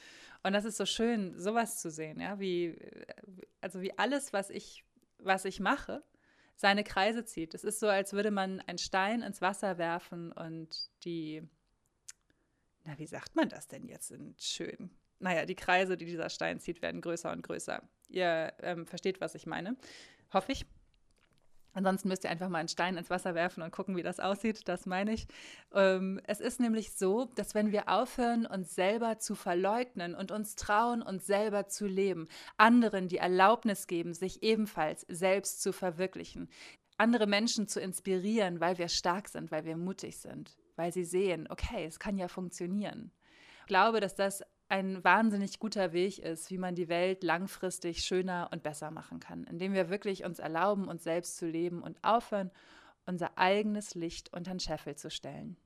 Und 0.42 0.52
das 0.52 0.66
ist 0.66 0.76
so 0.76 0.84
schön, 0.84 1.38
sowas 1.38 1.80
zu 1.80 1.90
sehen, 1.90 2.20
ja, 2.20 2.38
wie, 2.38 2.78
also 3.62 3.80
wie 3.80 3.98
alles, 3.98 4.34
was 4.34 4.50
ich, 4.50 4.84
was 5.18 5.46
ich 5.46 5.60
mache, 5.60 6.02
seine 6.56 6.84
Kreise 6.84 7.24
zieht. 7.24 7.54
Es 7.54 7.64
ist 7.64 7.80
so, 7.80 7.88
als 7.88 8.12
würde 8.12 8.30
man 8.30 8.60
einen 8.60 8.76
Stein 8.76 9.22
ins 9.22 9.40
Wasser 9.40 9.78
werfen 9.78 10.30
und 10.30 10.90
die 11.06 11.48
na, 12.90 12.98
wie 12.98 13.06
sagt 13.06 13.36
man 13.36 13.48
das 13.48 13.68
denn 13.68 13.86
jetzt 13.86 14.10
in 14.10 14.34
schön? 14.38 14.90
Naja, 15.20 15.44
die 15.44 15.54
Kreise, 15.54 15.96
die 15.96 16.06
dieser 16.06 16.30
Stein 16.30 16.60
zieht, 16.60 16.82
werden 16.82 17.00
größer 17.00 17.30
und 17.30 17.42
größer. 17.42 17.82
Ihr 18.08 18.52
ähm, 18.62 18.86
versteht, 18.86 19.20
was 19.20 19.34
ich 19.34 19.46
meine. 19.46 19.76
Hoffe 20.32 20.52
ich. 20.52 20.66
Ansonsten 21.72 22.08
müsst 22.08 22.24
ihr 22.24 22.30
einfach 22.30 22.48
mal 22.48 22.58
einen 22.58 22.68
Stein 22.68 22.96
ins 22.96 23.10
Wasser 23.10 23.36
werfen 23.36 23.62
und 23.62 23.70
gucken, 23.70 23.96
wie 23.96 24.02
das 24.02 24.18
aussieht. 24.18 24.66
Das 24.66 24.86
meine 24.86 25.12
ich. 25.12 25.28
Ähm, 25.72 26.20
es 26.26 26.40
ist 26.40 26.58
nämlich 26.58 26.92
so, 26.94 27.26
dass 27.36 27.54
wenn 27.54 27.70
wir 27.70 27.88
aufhören, 27.88 28.44
uns 28.44 28.74
selber 28.74 29.20
zu 29.20 29.36
verleugnen 29.36 30.16
und 30.16 30.32
uns 30.32 30.56
trauen, 30.56 31.00
uns 31.00 31.26
selber 31.26 31.68
zu 31.68 31.86
leben, 31.86 32.26
anderen 32.56 33.06
die 33.06 33.18
Erlaubnis 33.18 33.86
geben, 33.86 34.14
sich 34.14 34.42
ebenfalls 34.42 35.02
selbst 35.08 35.62
zu 35.62 35.72
verwirklichen, 35.72 36.48
andere 36.96 37.28
Menschen 37.28 37.68
zu 37.68 37.78
inspirieren, 37.78 38.58
weil 38.58 38.78
wir 38.78 38.88
stark 38.88 39.28
sind, 39.28 39.52
weil 39.52 39.64
wir 39.64 39.76
mutig 39.76 40.18
sind, 40.18 40.56
weil 40.80 40.94
sie 40.94 41.04
sehen, 41.04 41.46
okay, 41.50 41.84
es 41.84 41.98
kann 41.98 42.16
ja 42.16 42.26
funktionieren. 42.26 43.12
Ich 43.60 43.66
glaube, 43.66 44.00
dass 44.00 44.14
das 44.14 44.42
ein 44.70 45.04
wahnsinnig 45.04 45.58
guter 45.58 45.92
Weg 45.92 46.18
ist, 46.20 46.50
wie 46.50 46.56
man 46.56 46.74
die 46.74 46.88
Welt 46.88 47.22
langfristig 47.22 48.02
schöner 48.02 48.48
und 48.50 48.62
besser 48.62 48.90
machen 48.90 49.20
kann, 49.20 49.44
indem 49.44 49.74
wir 49.74 49.90
wirklich 49.90 50.24
uns 50.24 50.38
erlauben, 50.38 50.88
uns 50.88 51.04
selbst 51.04 51.36
zu 51.36 51.46
leben 51.46 51.82
und 51.82 52.02
aufhören, 52.02 52.50
unser 53.04 53.36
eigenes 53.36 53.94
Licht 53.94 54.32
unter 54.32 54.52
den 54.52 54.60
Scheffel 54.60 54.96
zu 54.96 55.10
stellen. 55.10 55.58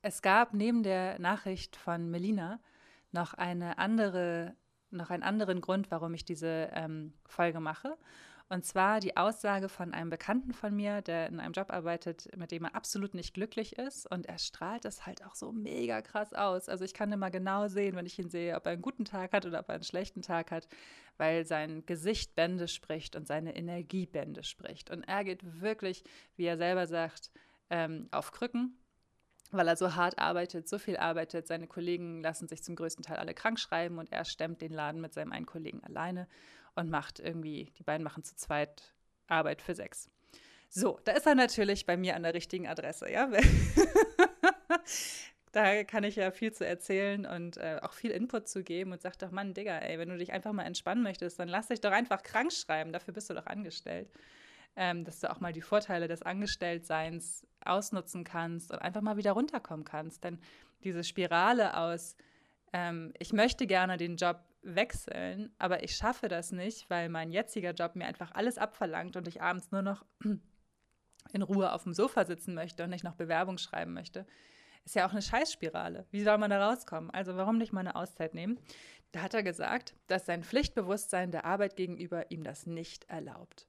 Es 0.00 0.22
gab 0.22 0.54
neben 0.54 0.82
der 0.82 1.18
Nachricht 1.18 1.76
von 1.76 2.10
Melina 2.10 2.58
noch 3.10 3.34
eine 3.34 3.76
andere, 3.76 4.56
noch 4.90 5.10
einen 5.10 5.22
anderen 5.22 5.60
Grund, 5.60 5.90
warum 5.90 6.14
ich 6.14 6.24
diese 6.24 6.70
ähm, 6.72 7.12
Folge 7.26 7.60
mache. 7.60 7.98
Und 8.48 8.64
zwar 8.64 9.00
die 9.00 9.16
Aussage 9.16 9.68
von 9.68 9.94
einem 9.94 10.10
Bekannten 10.10 10.52
von 10.52 10.74
mir, 10.74 11.00
der 11.00 11.28
in 11.28 11.40
einem 11.40 11.52
Job 11.52 11.70
arbeitet, 11.70 12.28
mit 12.36 12.50
dem 12.50 12.64
er 12.64 12.74
absolut 12.74 13.14
nicht 13.14 13.34
glücklich 13.34 13.78
ist. 13.78 14.10
Und 14.10 14.26
er 14.26 14.38
strahlt 14.38 14.84
das 14.84 15.06
halt 15.06 15.24
auch 15.24 15.34
so 15.34 15.52
mega 15.52 16.02
krass 16.02 16.32
aus. 16.32 16.68
Also 16.68 16.84
ich 16.84 16.94
kann 16.94 17.12
immer 17.12 17.30
genau 17.30 17.68
sehen, 17.68 17.96
wenn 17.96 18.06
ich 18.06 18.18
ihn 18.18 18.30
sehe, 18.30 18.54
ob 18.56 18.66
er 18.66 18.72
einen 18.72 18.82
guten 18.82 19.04
Tag 19.04 19.32
hat 19.32 19.46
oder 19.46 19.60
ob 19.60 19.68
er 19.68 19.76
einen 19.76 19.84
schlechten 19.84 20.22
Tag 20.22 20.50
hat, 20.50 20.68
weil 21.16 21.46
sein 21.46 21.86
Gesicht 21.86 22.34
Bände 22.34 22.68
spricht 22.68 23.16
und 23.16 23.26
seine 23.26 23.56
Energie 23.56 24.06
Bände 24.06 24.44
spricht. 24.44 24.90
Und 24.90 25.02
er 25.04 25.24
geht 25.24 25.60
wirklich, 25.60 26.04
wie 26.36 26.44
er 26.44 26.58
selber 26.58 26.86
sagt, 26.86 27.30
ähm, 27.70 28.08
auf 28.10 28.32
Krücken 28.32 28.76
weil 29.52 29.68
er 29.68 29.76
so 29.76 29.94
hart 29.94 30.18
arbeitet, 30.18 30.68
so 30.68 30.78
viel 30.78 30.96
arbeitet. 30.96 31.46
Seine 31.46 31.66
Kollegen 31.66 32.22
lassen 32.22 32.48
sich 32.48 32.64
zum 32.64 32.74
größten 32.74 33.04
Teil 33.04 33.18
alle 33.18 33.34
krank 33.34 33.60
schreiben 33.60 33.98
und 33.98 34.10
er 34.10 34.24
stemmt 34.24 34.62
den 34.62 34.72
Laden 34.72 35.00
mit 35.00 35.12
seinem 35.12 35.30
einen 35.30 35.46
Kollegen 35.46 35.84
alleine 35.84 36.26
und 36.74 36.90
macht 36.90 37.20
irgendwie, 37.20 37.72
die 37.78 37.82
beiden 37.82 38.04
machen 38.04 38.24
zu 38.24 38.36
zweit 38.36 38.94
Arbeit 39.26 39.62
für 39.62 39.74
sechs. 39.74 40.10
So, 40.68 40.98
da 41.04 41.12
ist 41.12 41.26
er 41.26 41.34
natürlich 41.34 41.86
bei 41.86 41.96
mir 41.96 42.16
an 42.16 42.22
der 42.22 42.34
richtigen 42.34 42.66
Adresse, 42.66 43.10
ja. 43.10 43.30
da 45.52 45.84
kann 45.84 46.04
ich 46.04 46.16
ja 46.16 46.30
viel 46.30 46.52
zu 46.52 46.66
erzählen 46.66 47.26
und 47.26 47.58
äh, 47.58 47.78
auch 47.82 47.92
viel 47.92 48.10
Input 48.10 48.48
zu 48.48 48.62
geben 48.62 48.92
und 48.92 49.02
sag 49.02 49.18
doch, 49.18 49.30
Mann, 49.30 49.52
Digga, 49.52 49.78
ey, 49.78 49.98
wenn 49.98 50.08
du 50.08 50.16
dich 50.16 50.32
einfach 50.32 50.52
mal 50.52 50.64
entspannen 50.64 51.02
möchtest, 51.02 51.38
dann 51.38 51.48
lass 51.48 51.68
dich 51.68 51.82
doch 51.82 51.92
einfach 51.92 52.22
krank 52.22 52.52
schreiben, 52.52 52.92
dafür 52.92 53.12
bist 53.12 53.28
du 53.28 53.34
doch 53.34 53.46
angestellt. 53.46 54.10
Ähm, 54.74 55.04
dass 55.04 55.20
du 55.20 55.30
auch 55.30 55.40
mal 55.40 55.52
die 55.52 55.60
Vorteile 55.60 56.08
des 56.08 56.22
Angestelltseins 56.22 57.46
ausnutzen 57.62 58.24
kannst 58.24 58.72
und 58.72 58.80
einfach 58.80 59.02
mal 59.02 59.18
wieder 59.18 59.32
runterkommen 59.32 59.84
kannst. 59.84 60.24
Denn 60.24 60.38
diese 60.82 61.04
Spirale 61.04 61.76
aus, 61.76 62.16
ähm, 62.72 63.12
ich 63.18 63.34
möchte 63.34 63.66
gerne 63.66 63.98
den 63.98 64.16
Job 64.16 64.40
wechseln, 64.62 65.54
aber 65.58 65.82
ich 65.82 65.96
schaffe 65.96 66.28
das 66.28 66.52
nicht, 66.52 66.88
weil 66.88 67.08
mein 67.08 67.30
jetziger 67.30 67.72
Job 67.72 67.96
mir 67.96 68.06
einfach 68.06 68.32
alles 68.32 68.58
abverlangt 68.58 69.16
und 69.16 69.26
ich 69.28 69.42
abends 69.42 69.70
nur 69.72 69.82
noch 69.82 70.04
in 71.32 71.42
Ruhe 71.42 71.72
auf 71.72 71.82
dem 71.84 71.92
Sofa 71.92 72.24
sitzen 72.24 72.54
möchte 72.54 72.84
und 72.84 72.90
nicht 72.90 73.04
noch 73.04 73.14
Bewerbung 73.14 73.58
schreiben 73.58 73.92
möchte, 73.92 74.26
ist 74.84 74.94
ja 74.94 75.06
auch 75.06 75.12
eine 75.12 75.22
Scheißspirale. 75.22 76.06
Wie 76.10 76.22
soll 76.22 76.38
man 76.38 76.50
da 76.50 76.68
rauskommen? 76.68 77.10
Also 77.10 77.36
warum 77.36 77.58
nicht 77.58 77.72
mal 77.72 77.80
eine 77.80 77.96
Auszeit 77.96 78.34
nehmen? 78.34 78.58
Da 79.12 79.22
hat 79.22 79.34
er 79.34 79.42
gesagt, 79.42 79.94
dass 80.06 80.26
sein 80.26 80.42
Pflichtbewusstsein 80.42 81.30
der 81.30 81.44
Arbeit 81.44 81.76
gegenüber 81.76 82.30
ihm 82.30 82.42
das 82.42 82.66
nicht 82.66 83.04
erlaubt. 83.08 83.68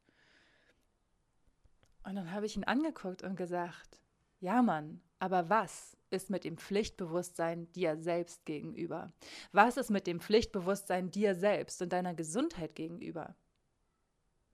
Und 2.04 2.16
dann 2.16 2.32
habe 2.32 2.46
ich 2.46 2.56
ihn 2.56 2.64
angeguckt 2.64 3.24
und 3.24 3.36
gesagt, 3.36 4.00
ja 4.40 4.62
Mann, 4.62 5.02
aber 5.20 5.50
was 5.50 5.98
ist 6.13 6.29
mit 6.29 6.43
dem 6.43 6.58
Pflichtbewusstsein 6.58 7.72
dir 7.74 7.98
selbst 7.98 8.46
gegenüber? 8.46 9.12
Was 9.51 9.77
ist 9.77 9.89
mit 9.89 10.08
dem 10.08 10.20
Pflichtbewusstsein 10.20 11.12
dir 11.12 11.36
selbst 11.36 11.82
und 11.82 11.91
deiner 11.91 12.13
Gesundheit 12.13 12.75
gegenüber? 12.75 13.36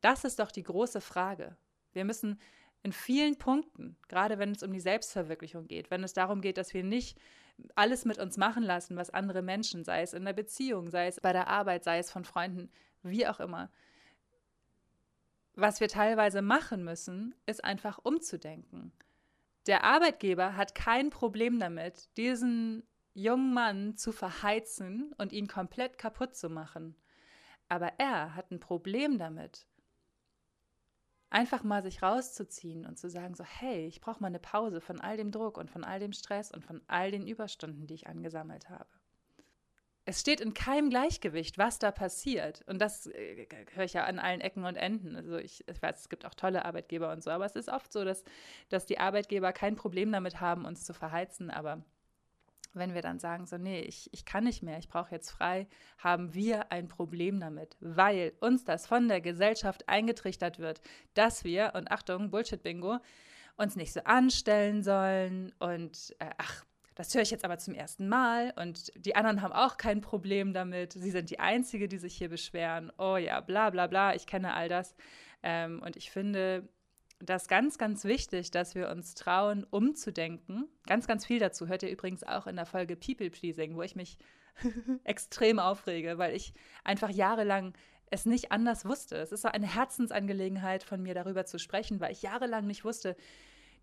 Das 0.01 0.23
ist 0.23 0.39
doch 0.39 0.51
die 0.51 0.63
große 0.63 1.01
Frage. 1.01 1.57
Wir 1.91 2.05
müssen 2.05 2.39
in 2.83 2.93
vielen 2.93 3.37
Punkten, 3.37 3.97
gerade 4.07 4.39
wenn 4.39 4.51
es 4.51 4.63
um 4.63 4.71
die 4.71 4.79
Selbstverwirklichung 4.79 5.67
geht, 5.67 5.91
wenn 5.91 6.03
es 6.03 6.13
darum 6.13 6.41
geht, 6.41 6.57
dass 6.57 6.73
wir 6.73 6.83
nicht 6.83 7.19
alles 7.75 8.05
mit 8.05 8.19
uns 8.19 8.37
machen 8.37 8.63
lassen, 8.63 8.95
was 8.95 9.09
andere 9.09 9.41
Menschen, 9.41 9.83
sei 9.83 10.01
es 10.01 10.13
in 10.13 10.23
der 10.23 10.33
Beziehung, 10.33 10.89
sei 10.89 11.07
es 11.07 11.19
bei 11.19 11.33
der 11.33 11.47
Arbeit, 11.47 11.83
sei 11.83 11.99
es 11.99 12.09
von 12.09 12.23
Freunden, 12.23 12.71
wie 13.03 13.27
auch 13.27 13.41
immer. 13.41 13.69
Was 15.55 15.81
wir 15.81 15.89
teilweise 15.89 16.41
machen 16.41 16.85
müssen, 16.85 17.35
ist 17.45 17.65
einfach 17.65 17.99
umzudenken. 18.01 18.93
Der 19.69 19.83
Arbeitgeber 19.83 20.57
hat 20.57 20.73
kein 20.73 21.11
Problem 21.11 21.59
damit, 21.59 22.09
diesen 22.17 22.81
jungen 23.13 23.53
Mann 23.53 23.95
zu 23.97 24.11
verheizen 24.11 25.13
und 25.19 25.31
ihn 25.31 25.47
komplett 25.47 25.99
kaputt 25.99 26.35
zu 26.35 26.49
machen. 26.49 26.95
Aber 27.67 27.93
er 27.99 28.33
hat 28.33 28.49
ein 28.49 28.59
Problem 28.59 29.19
damit, 29.19 29.67
einfach 31.29 31.63
mal 31.63 31.83
sich 31.83 32.01
rauszuziehen 32.01 32.88
und 32.88 32.97
zu 32.97 33.11
sagen, 33.11 33.35
so, 33.35 33.43
hey, 33.43 33.85
ich 33.85 34.01
brauche 34.01 34.21
mal 34.21 34.29
eine 34.29 34.39
Pause 34.39 34.81
von 34.81 34.99
all 34.99 35.17
dem 35.17 35.29
Druck 35.29 35.59
und 35.59 35.69
von 35.69 35.83
all 35.83 35.99
dem 35.99 36.13
Stress 36.13 36.51
und 36.51 36.65
von 36.65 36.81
all 36.88 37.11
den 37.11 37.27
Überstunden, 37.27 37.85
die 37.85 37.93
ich 37.93 38.07
angesammelt 38.07 38.71
habe. 38.71 38.89
Es 40.09 40.21
steht 40.21 40.41
in 40.41 40.55
keinem 40.55 40.89
Gleichgewicht, 40.89 41.59
was 41.59 41.77
da 41.77 41.91
passiert. 41.91 42.63
Und 42.65 42.79
das 42.81 43.05
äh, 43.05 43.45
höre 43.75 43.83
ich 43.83 43.93
ja 43.93 44.05
an 44.05 44.17
allen 44.17 44.41
Ecken 44.41 44.65
und 44.65 44.75
Enden. 44.75 45.15
Also 45.15 45.37
ich, 45.37 45.63
ich, 45.67 45.79
weiß, 45.79 45.99
es 45.99 46.09
gibt 46.09 46.25
auch 46.25 46.33
tolle 46.33 46.65
Arbeitgeber 46.65 47.11
und 47.11 47.23
so, 47.23 47.29
aber 47.29 47.45
es 47.45 47.55
ist 47.55 47.69
oft 47.69 47.93
so, 47.93 48.03
dass, 48.03 48.23
dass 48.69 48.87
die 48.87 48.97
Arbeitgeber 48.97 49.53
kein 49.53 49.75
Problem 49.75 50.11
damit 50.11 50.41
haben, 50.41 50.65
uns 50.65 50.83
zu 50.83 50.95
verheizen, 50.95 51.51
aber 51.51 51.83
wenn 52.73 52.95
wir 52.95 53.03
dann 53.03 53.19
sagen, 53.19 53.45
so, 53.45 53.59
nee, 53.59 53.81
ich, 53.81 54.09
ich 54.11 54.25
kann 54.25 54.45
nicht 54.45 54.63
mehr, 54.63 54.79
ich 54.79 54.89
brauche 54.89 55.13
jetzt 55.13 55.29
frei, 55.29 55.67
haben 55.99 56.33
wir 56.33 56.71
ein 56.71 56.87
Problem 56.87 57.39
damit, 57.39 57.77
weil 57.79 58.33
uns 58.39 58.65
das 58.65 58.87
von 58.87 59.07
der 59.09 59.21
Gesellschaft 59.21 59.87
eingetrichtert 59.87 60.57
wird, 60.57 60.81
dass 61.13 61.43
wir, 61.43 61.73
und 61.75 61.91
Achtung, 61.91 62.31
Bullshit-Bingo, 62.31 62.97
uns 63.57 63.75
nicht 63.75 63.93
so 63.93 63.99
anstellen 64.05 64.81
sollen 64.81 65.53
und 65.59 66.15
äh, 66.17 66.31
ach, 66.39 66.65
das 66.99 67.15
höre 67.15 67.21
ich 67.21 67.31
jetzt 67.31 67.45
aber 67.45 67.57
zum 67.57 67.73
ersten 67.73 68.09
Mal 68.09 68.53
und 68.57 68.91
die 68.93 69.15
anderen 69.15 69.41
haben 69.41 69.53
auch 69.53 69.77
kein 69.77 70.01
Problem 70.01 70.51
damit. 70.51 70.91
Sie 70.91 71.11
sind 71.11 71.29
die 71.29 71.39
Einzige, 71.39 71.87
die 71.87 71.97
sich 71.97 72.13
hier 72.13 72.27
beschweren. 72.27 72.91
Oh 72.97 73.15
ja, 73.15 73.39
bla 73.39 73.69
bla 73.69 73.87
bla, 73.87 74.15
ich 74.15 74.27
kenne 74.27 74.53
all 74.53 74.67
das. 74.67 74.95
Ähm, 75.41 75.81
und 75.81 75.95
ich 75.95 76.11
finde, 76.11 76.67
das 77.19 77.47
ganz, 77.47 77.77
ganz 77.77 78.03
wichtig, 78.03 78.51
dass 78.51 78.75
wir 78.75 78.89
uns 78.89 79.15
trauen, 79.15 79.63
umzudenken. 79.63 80.67
Ganz, 80.87 81.07
ganz 81.07 81.25
viel 81.25 81.39
dazu 81.39 81.69
hört 81.69 81.83
ihr 81.83 81.89
übrigens 81.89 82.25
auch 82.25 82.47
in 82.47 82.57
der 82.57 82.65
Folge 82.65 82.97
People 82.97 83.29
Pleasing, 83.29 83.77
wo 83.77 83.81
ich 83.81 83.95
mich 83.95 84.17
extrem 85.05 85.57
aufrege, 85.57 86.17
weil 86.17 86.35
ich 86.35 86.51
einfach 86.83 87.11
jahrelang 87.11 87.77
es 88.07 88.25
nicht 88.25 88.51
anders 88.51 88.83
wusste. 88.83 89.15
Es 89.15 89.31
ist 89.31 89.43
so 89.43 89.47
eine 89.47 89.73
Herzensangelegenheit 89.73 90.83
von 90.83 91.01
mir, 91.01 91.13
darüber 91.13 91.45
zu 91.45 91.59
sprechen, 91.59 92.01
weil 92.01 92.11
ich 92.11 92.23
jahrelang 92.23 92.67
nicht 92.67 92.83
wusste, 92.83 93.15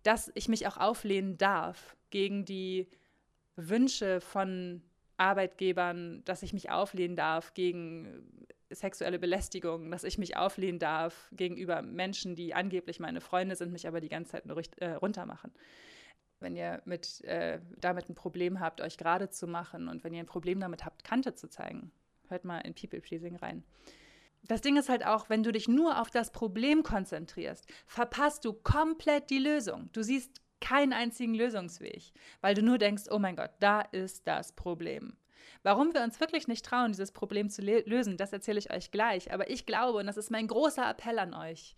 dass 0.03 0.31
ich 0.35 0.49
mich 0.49 0.67
auch 0.67 0.77
auflehnen 0.77 1.39
darf 1.39 1.97
gegen 2.11 2.45
die 2.45 2.87
Wünsche 3.57 4.21
von 4.21 4.81
Arbeitgebern, 5.17 6.23
dass 6.25 6.43
ich 6.43 6.53
mich 6.53 6.69
auflehnen 6.69 7.17
darf 7.17 7.53
gegen 7.53 8.47
sexuelle 8.69 9.19
Belästigung, 9.19 9.89
dass 9.91 10.03
ich 10.03 10.17
mich 10.17 10.37
auflehnen 10.37 10.79
darf 10.79 11.29
gegenüber 11.31 11.81
Menschen, 11.81 12.35
die 12.35 12.53
angeblich 12.53 12.99
meine 12.99 13.21
Freunde 13.21 13.55
sind, 13.55 13.71
mich 13.71 13.87
aber 13.87 14.01
die 14.01 14.09
ganze 14.09 14.33
Zeit 14.33 14.45
nur 14.45 14.61
äh, 14.77 14.91
runtermachen. 14.91 15.51
Wenn 16.39 16.55
ihr 16.55 16.81
mit, 16.85 17.23
äh, 17.23 17.59
damit 17.77 18.09
ein 18.09 18.15
Problem 18.15 18.59
habt, 18.59 18.81
euch 18.81 18.97
gerade 18.97 19.29
zu 19.29 19.47
machen 19.47 19.87
und 19.87 20.03
wenn 20.03 20.13
ihr 20.13 20.19
ein 20.19 20.27
Problem 20.27 20.59
damit 20.59 20.85
habt, 20.85 21.03
Kante 21.03 21.33
zu 21.33 21.49
zeigen, 21.49 21.91
hört 22.27 22.45
mal 22.45 22.59
in 22.59 22.75
People 22.75 23.01
Pleasing 23.01 23.37
rein. 23.37 23.63
Das 24.43 24.61
Ding 24.61 24.77
ist 24.77 24.87
halt 24.89 25.05
auch, 25.05 25.29
wenn 25.29 25.43
du 25.43 25.51
dich 25.51 25.67
nur 25.67 25.99
auf 25.99 26.09
das 26.11 26.31
Problem 26.31 26.83
konzentrierst, 26.83 27.65
verpasst 27.85 28.45
du 28.45 28.53
komplett 28.53 29.29
die 29.29 29.39
Lösung. 29.39 29.89
Du 29.93 30.03
siehst 30.03 30.41
keinen 30.59 30.93
einzigen 30.93 31.33
Lösungsweg, 31.33 32.11
weil 32.41 32.55
du 32.55 32.61
nur 32.61 32.77
denkst, 32.77 33.03
oh 33.09 33.19
mein 33.19 33.35
Gott, 33.35 33.51
da 33.59 33.81
ist 33.81 34.27
das 34.27 34.53
Problem. 34.53 35.17
Warum 35.63 35.93
wir 35.93 36.01
uns 36.01 36.19
wirklich 36.19 36.47
nicht 36.47 36.65
trauen, 36.65 36.91
dieses 36.91 37.11
Problem 37.11 37.49
zu 37.49 37.61
lösen, 37.61 38.17
das 38.17 38.33
erzähle 38.33 38.59
ich 38.59 38.71
euch 38.71 38.91
gleich. 38.91 39.33
Aber 39.33 39.49
ich 39.49 39.65
glaube, 39.65 39.97
und 39.99 40.07
das 40.07 40.17
ist 40.17 40.31
mein 40.31 40.47
großer 40.47 40.89
Appell 40.89 41.19
an 41.19 41.33
euch, 41.33 41.75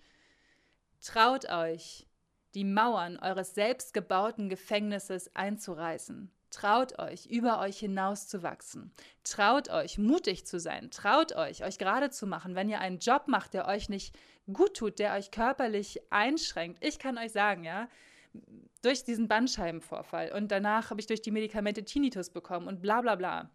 traut 1.01 1.49
euch, 1.49 2.05
die 2.55 2.65
Mauern 2.65 3.17
eures 3.17 3.53
selbstgebauten 3.53 4.49
Gefängnisses 4.49 5.35
einzureißen. 5.35 6.31
Traut 6.49 6.97
euch, 6.97 7.27
über 7.27 7.59
euch 7.59 7.77
hinaus 7.77 8.27
zu 8.27 8.41
wachsen. 8.41 8.91
Traut 9.23 9.69
euch, 9.69 9.99
mutig 9.99 10.47
zu 10.47 10.59
sein. 10.59 10.89
Traut 10.89 11.35
euch, 11.35 11.63
euch 11.63 11.77
gerade 11.77 12.09
zu 12.09 12.25
machen, 12.25 12.55
wenn 12.55 12.69
ihr 12.69 12.79
einen 12.79 12.97
Job 12.97 13.27
macht, 13.27 13.53
der 13.53 13.67
euch 13.67 13.87
nicht 13.87 14.17
gut 14.51 14.75
tut, 14.75 14.97
der 14.97 15.13
euch 15.13 15.29
körperlich 15.29 16.01
einschränkt. 16.11 16.83
Ich 16.83 16.97
kann 16.97 17.19
euch 17.19 17.31
sagen, 17.31 17.63
ja, 17.63 17.87
durch 18.81 19.03
diesen 19.03 19.27
Bandscheibenvorfall 19.27 20.31
und 20.31 20.51
danach 20.51 20.89
habe 20.89 21.01
ich 21.01 21.07
durch 21.07 21.21
die 21.21 21.31
Medikamente 21.31 21.83
Tinnitus 21.83 22.29
bekommen 22.29 22.67
und 22.67 22.81
bla 22.81 23.01
bla 23.01 23.15
bla 23.15 23.49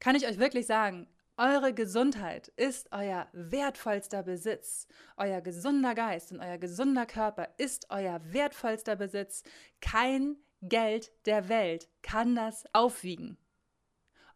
kann 0.00 0.14
ich 0.14 0.26
euch 0.26 0.38
wirklich 0.38 0.66
sagen, 0.66 1.08
eure 1.36 1.72
Gesundheit 1.72 2.48
ist 2.56 2.88
euer 2.92 3.28
wertvollster 3.32 4.22
Besitz. 4.22 4.88
Euer 5.16 5.40
gesunder 5.40 5.94
Geist 5.94 6.32
und 6.32 6.40
euer 6.40 6.58
gesunder 6.58 7.06
Körper 7.06 7.48
ist 7.58 7.90
euer 7.90 8.20
wertvollster 8.32 8.96
Besitz. 8.96 9.44
Kein 9.80 10.36
Geld 10.62 11.12
der 11.26 11.48
Welt 11.48 11.88
kann 12.02 12.34
das 12.34 12.64
aufwiegen. 12.72 13.38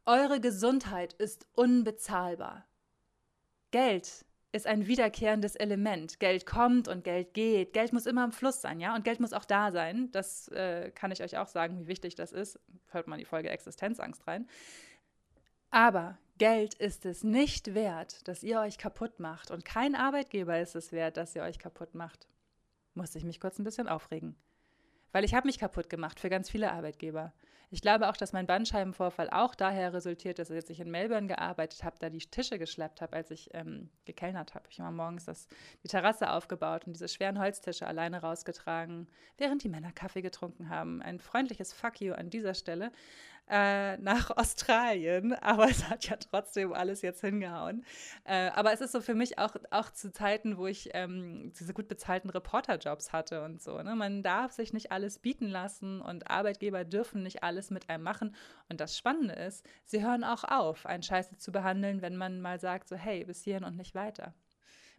Eure 0.04 0.40
Gesundheit 0.40 1.12
ist 1.14 1.46
unbezahlbar. 1.54 2.66
Geld 3.72 4.24
ist 4.52 4.66
ein 4.66 4.86
wiederkehrendes 4.86 5.56
Element. 5.56 6.20
Geld 6.20 6.44
kommt 6.44 6.86
und 6.86 7.04
Geld 7.04 7.32
geht. 7.32 7.72
Geld 7.72 7.92
muss 7.94 8.04
immer 8.04 8.24
im 8.24 8.32
Fluss 8.32 8.60
sein, 8.60 8.80
ja? 8.80 8.94
Und 8.94 9.02
Geld 9.04 9.18
muss 9.18 9.32
auch 9.32 9.46
da 9.46 9.72
sein. 9.72 10.10
Das 10.12 10.48
äh, 10.48 10.90
kann 10.90 11.10
ich 11.10 11.22
euch 11.22 11.38
auch 11.38 11.48
sagen, 11.48 11.80
wie 11.80 11.86
wichtig 11.86 12.14
das 12.14 12.32
ist. 12.32 12.60
Hört 12.88 13.08
mal 13.08 13.16
die 13.16 13.24
Folge 13.24 13.48
Existenzangst 13.48 14.26
rein. 14.26 14.46
Aber 15.70 16.18
Geld 16.36 16.74
ist 16.74 17.06
es 17.06 17.24
nicht 17.24 17.74
wert, 17.74 18.28
dass 18.28 18.42
ihr 18.42 18.60
euch 18.60 18.76
kaputt 18.76 19.20
macht. 19.20 19.50
Und 19.50 19.64
kein 19.64 19.94
Arbeitgeber 19.94 20.60
ist 20.60 20.76
es 20.76 20.92
wert, 20.92 21.16
dass 21.16 21.34
ihr 21.34 21.42
euch 21.42 21.58
kaputt 21.58 21.94
macht. 21.94 22.28
Musste 22.94 23.16
ich 23.16 23.24
mich 23.24 23.40
kurz 23.40 23.58
ein 23.58 23.64
bisschen 23.64 23.88
aufregen. 23.88 24.36
Weil 25.12 25.24
ich 25.24 25.32
habe 25.34 25.46
mich 25.46 25.58
kaputt 25.58 25.88
gemacht 25.88 26.20
für 26.20 26.28
ganz 26.28 26.50
viele 26.50 26.72
Arbeitgeber. 26.72 27.32
Ich 27.72 27.80
glaube 27.80 28.10
auch, 28.10 28.18
dass 28.18 28.34
mein 28.34 28.46
Bandscheibenvorfall 28.46 29.30
auch 29.30 29.54
daher 29.54 29.94
resultiert, 29.94 30.38
dass 30.38 30.50
ich 30.50 30.78
in 30.78 30.90
Melbourne 30.90 31.26
gearbeitet 31.26 31.82
habe, 31.84 31.96
da 31.98 32.10
die 32.10 32.18
Tische 32.18 32.58
geschleppt 32.58 33.00
habe, 33.00 33.16
als 33.16 33.30
ich 33.30 33.48
ähm, 33.54 33.88
gekellnert 34.04 34.54
habe. 34.54 34.66
Ich 34.68 34.78
habe 34.78 34.94
morgens 34.94 35.24
das, 35.24 35.48
die 35.82 35.88
Terrasse 35.88 36.30
aufgebaut 36.30 36.86
und 36.86 36.92
diese 36.92 37.08
schweren 37.08 37.38
Holztische 37.38 37.86
alleine 37.86 38.20
rausgetragen, 38.20 39.08
während 39.38 39.64
die 39.64 39.70
Männer 39.70 39.90
Kaffee 39.90 40.20
getrunken 40.20 40.68
haben. 40.68 41.00
Ein 41.00 41.18
freundliches 41.18 41.72
Fuck 41.72 42.02
you 42.02 42.12
an 42.12 42.28
dieser 42.28 42.52
Stelle. 42.52 42.92
Äh, 43.48 43.96
nach 43.98 44.30
Australien, 44.36 45.32
aber 45.42 45.68
es 45.68 45.88
hat 45.88 46.06
ja 46.08 46.16
trotzdem 46.16 46.72
alles 46.72 47.02
jetzt 47.02 47.20
hingehauen. 47.20 47.84
Äh, 48.24 48.50
aber 48.50 48.72
es 48.72 48.80
ist 48.80 48.92
so 48.92 49.00
für 49.00 49.14
mich 49.14 49.38
auch, 49.38 49.56
auch 49.70 49.90
zu 49.90 50.12
Zeiten, 50.12 50.56
wo 50.56 50.66
ich 50.66 50.90
ähm, 50.94 51.52
diese 51.58 51.74
gut 51.74 51.88
bezahlten 51.88 52.30
Reporterjobs 52.30 53.12
hatte 53.12 53.42
und 53.42 53.60
so. 53.60 53.82
Ne? 53.82 53.94
Man 53.94 54.22
darf 54.22 54.52
sich 54.52 54.72
nicht 54.72 54.92
alles 54.92 55.18
bieten 55.18 55.48
lassen 55.48 56.00
und 56.00 56.30
Arbeitgeber 56.30 56.84
dürfen 56.84 57.22
nicht 57.22 57.42
alles 57.42 57.70
mit 57.70 57.90
einem 57.90 58.04
machen. 58.04 58.34
Und 58.68 58.80
das 58.80 58.96
Spannende 58.96 59.34
ist, 59.34 59.66
sie 59.84 60.02
hören 60.02 60.24
auch 60.24 60.44
auf, 60.44 60.86
einen 60.86 61.02
Scheiße 61.02 61.36
zu 61.38 61.52
behandeln, 61.52 62.02
wenn 62.02 62.16
man 62.16 62.40
mal 62.40 62.60
sagt, 62.60 62.88
so 62.88 62.96
hey, 62.96 63.24
bis 63.24 63.42
hierhin 63.42 63.64
und 63.64 63.76
nicht 63.76 63.94
weiter. 63.94 64.34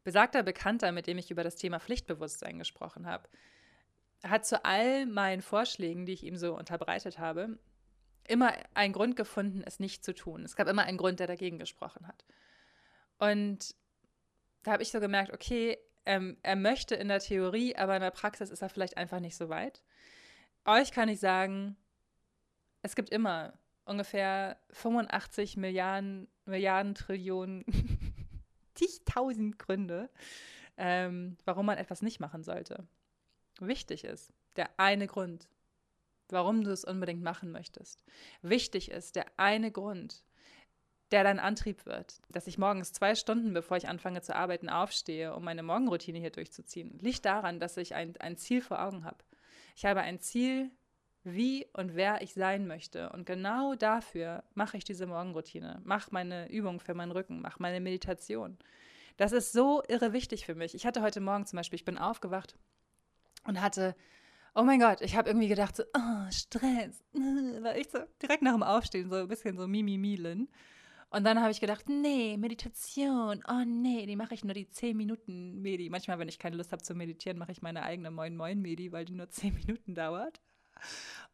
Besagter 0.04 0.44
Bekannter, 0.44 0.92
mit 0.92 1.08
dem 1.08 1.18
ich 1.18 1.32
über 1.32 1.44
das 1.44 1.56
Thema 1.56 1.80
Pflichtbewusstsein 1.80 2.60
gesprochen 2.60 3.08
habe, 3.08 3.30
hat 4.24 4.46
zu 4.46 4.64
all 4.66 5.06
meinen 5.06 5.42
Vorschlägen, 5.42 6.06
die 6.06 6.14
ich 6.14 6.24
ihm 6.24 6.36
so 6.36 6.58
unterbreitet 6.58 7.20
habe, 7.20 7.58
immer 8.28 8.54
einen 8.74 8.94
Grund 8.94 9.16
gefunden, 9.16 9.64
es 9.66 9.80
nicht 9.80 10.04
zu 10.04 10.14
tun. 10.14 10.44
Es 10.44 10.56
gab 10.56 10.68
immer 10.68 10.84
einen 10.84 10.98
Grund, 10.98 11.20
der 11.20 11.28
dagegen 11.28 11.60
gesprochen 11.60 12.08
hat. 12.08 12.26
Und 13.18 13.76
da 14.64 14.72
habe 14.72 14.84
ich 14.84 14.92
so 14.92 15.00
gemerkt, 15.00 15.34
okay, 15.34 15.78
ähm, 16.06 16.38
er 16.44 16.56
möchte 16.56 16.96
in 16.96 17.08
der 17.08 17.20
Theorie, 17.20 17.76
aber 17.76 17.96
in 17.96 18.02
der 18.02 18.12
Praxis 18.12 18.50
ist 18.50 18.62
er 18.62 18.70
vielleicht 18.70 18.98
einfach 18.98 19.20
nicht 19.20 19.36
so 19.36 19.50
weit. 19.50 19.82
Euch 20.66 20.92
kann 20.92 21.10
ich 21.10 21.20
sagen, 21.20 21.78
es 22.82 22.96
gibt 22.96 23.10
immer 23.10 23.54
ungefähr 23.86 24.58
85 24.72 25.58
Milliarden, 25.58 26.28
Milliarden 26.46 26.96
Trillionen, 26.96 27.66
zigtausend 28.74 29.60
Gründe, 29.60 30.10
ähm, 30.78 31.38
warum 31.46 31.66
man 31.66 31.78
etwas 31.78 32.02
nicht 32.02 32.20
machen 32.20 32.44
sollte. 32.44 32.88
Wichtig 33.60 34.04
ist, 34.04 34.34
der 34.56 34.70
eine 34.78 35.08
Grund, 35.08 35.48
warum 36.30 36.64
du 36.64 36.72
es 36.72 36.86
unbedingt 36.86 37.22
machen 37.22 37.52
möchtest. 37.52 38.04
Wichtig 38.42 38.92
ist 38.92 39.16
der 39.16 39.26
eine 39.38 39.72
Grund, 39.72 40.24
der 41.12 41.24
dein 41.24 41.40
Antrieb 41.40 41.86
wird, 41.86 42.22
dass 42.30 42.48
ich 42.48 42.58
morgens 42.58 42.92
zwei 42.92 43.14
Stunden, 43.14 43.54
bevor 43.54 43.78
ich 43.78 43.88
anfange 43.88 44.22
zu 44.22 44.36
arbeiten, 44.36 44.70
aufstehe, 44.70 45.36
um 45.36 45.44
meine 45.44 45.62
Morgenroutine 45.62 46.18
hier 46.20 46.32
durchzuziehen, 46.32 46.98
liegt 47.00 47.26
daran, 47.26 47.60
dass 47.60 47.78
ich 47.78 47.94
ein, 47.94 48.18
ein 48.18 48.38
Ziel 48.38 48.62
vor 48.62 48.82
Augen 48.82 49.06
habe. 49.06 49.18
Ich 49.76 49.86
habe 49.86 50.02
ein 50.02 50.20
Ziel, 50.20 50.72
wie 51.24 51.68
und 51.74 51.96
wer 51.96 52.22
ich 52.22 52.34
sein 52.34 52.68
möchte. 52.68 53.10
Und 53.12 53.26
genau 53.26 53.76
dafür 53.76 54.44
mache 54.56 54.78
ich 54.78 54.84
diese 54.84 55.06
Morgenroutine, 55.06 55.82
mache 55.84 56.10
meine 56.12 56.50
Übung 56.50 56.80
für 56.80 56.94
meinen 56.94 57.12
Rücken, 57.12 57.42
mache 57.42 57.62
meine 57.62 57.80
Meditation. 57.80 58.58
Das 59.18 59.32
ist 59.32 59.54
so 59.54 59.84
irre 59.88 60.14
wichtig 60.14 60.46
für 60.46 60.56
mich. 60.56 60.74
Ich 60.76 60.86
hatte 60.86 61.02
heute 61.02 61.22
Morgen 61.22 61.46
zum 61.46 61.58
Beispiel, 61.58 61.78
ich 61.78 61.86
bin 61.86 61.98
aufgewacht 61.98 62.56
und 63.46 63.62
hatte 63.62 63.96
oh 64.56 64.64
mein 64.64 64.80
Gott, 64.80 65.02
ich 65.02 65.16
habe 65.16 65.30
irgendwie 65.30 65.48
gedacht, 65.48 65.76
so, 65.76 65.84
oh, 65.96 66.32
Stress. 66.32 67.04
War 67.14 67.76
ich 67.76 67.90
so 67.90 68.00
direkt 68.22 68.44
nach 68.44 68.54
dem 68.54 68.64
Aufstehen 68.64 69.10
so 69.10 69.16
ein 69.16 69.28
bisschen 69.28 69.58
so 69.58 69.68
Mimi-Milen. 69.68 70.50
Und 71.10 71.24
dann 71.26 71.40
habe 71.40 71.52
ich 71.52 71.60
gedacht, 71.60 71.90
nee, 71.90 72.38
Meditation, 72.38 73.44
oh 73.48 73.64
nee, 73.66 74.08
die 74.08 74.16
mache 74.16 74.34
ich 74.34 74.44
nur 74.44 74.56
die 74.56 74.68
10 74.68 74.98
Minuten 74.98 75.62
Medi. 75.62 75.90
Manchmal, 75.90 76.18
wenn 76.18 76.28
ich 76.28 76.40
keine 76.40 76.56
Lust 76.56 76.72
habe 76.72 76.82
zu 76.82 76.96
meditieren, 76.96 77.38
mache 77.38 77.52
ich 77.52 77.62
meine 77.62 77.84
eigene 77.84 78.10
Moin 78.10 78.36
Moin 78.36 78.62
Medi, 78.62 78.92
weil 78.92 79.06
die 79.06 79.14
nur 79.14 79.30
10 79.30 79.54
Minuten 79.54 79.94
dauert. 79.94 80.42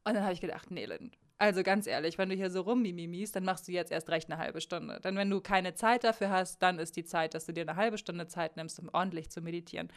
Und 0.04 0.16
dann 0.16 0.24
habe 0.24 0.34
ich 0.34 0.42
gedacht, 0.42 0.70
nee, 0.70 0.86
Lynn, 0.86 1.12
also 1.38 1.64
ganz 1.64 1.88
ehrlich, 1.88 2.18
wenn 2.18 2.28
du 2.28 2.36
hier 2.36 2.52
so 2.52 2.62
rummimimis, 2.62 3.32
dann 3.32 3.46
machst 3.46 3.70
du 3.70 3.72
jetzt 3.72 3.94
erst 3.94 4.10
recht 4.10 4.30
eine 4.30 4.38
halbe 4.38 4.60
Stunde. 4.60 5.00
Denn 5.02 5.16
wenn 5.16 5.30
du 5.30 5.40
keine 5.40 5.74
Zeit 5.74 6.04
dafür 6.04 6.30
hast, 6.30 6.62
dann 6.62 6.80
ist 6.80 6.98
die 6.98 7.06
Zeit, 7.06 7.34
dass 7.34 7.46
du 7.46 7.54
dir 7.54 7.62
eine 7.62 7.78
halbe 7.78 7.98
Stunde 7.98 8.28
Zeit 8.28 8.58
nimmst, 8.58 8.78
um 8.80 8.90
ordentlich 8.92 9.30
zu 9.30 9.42
meditieren. 9.42 9.88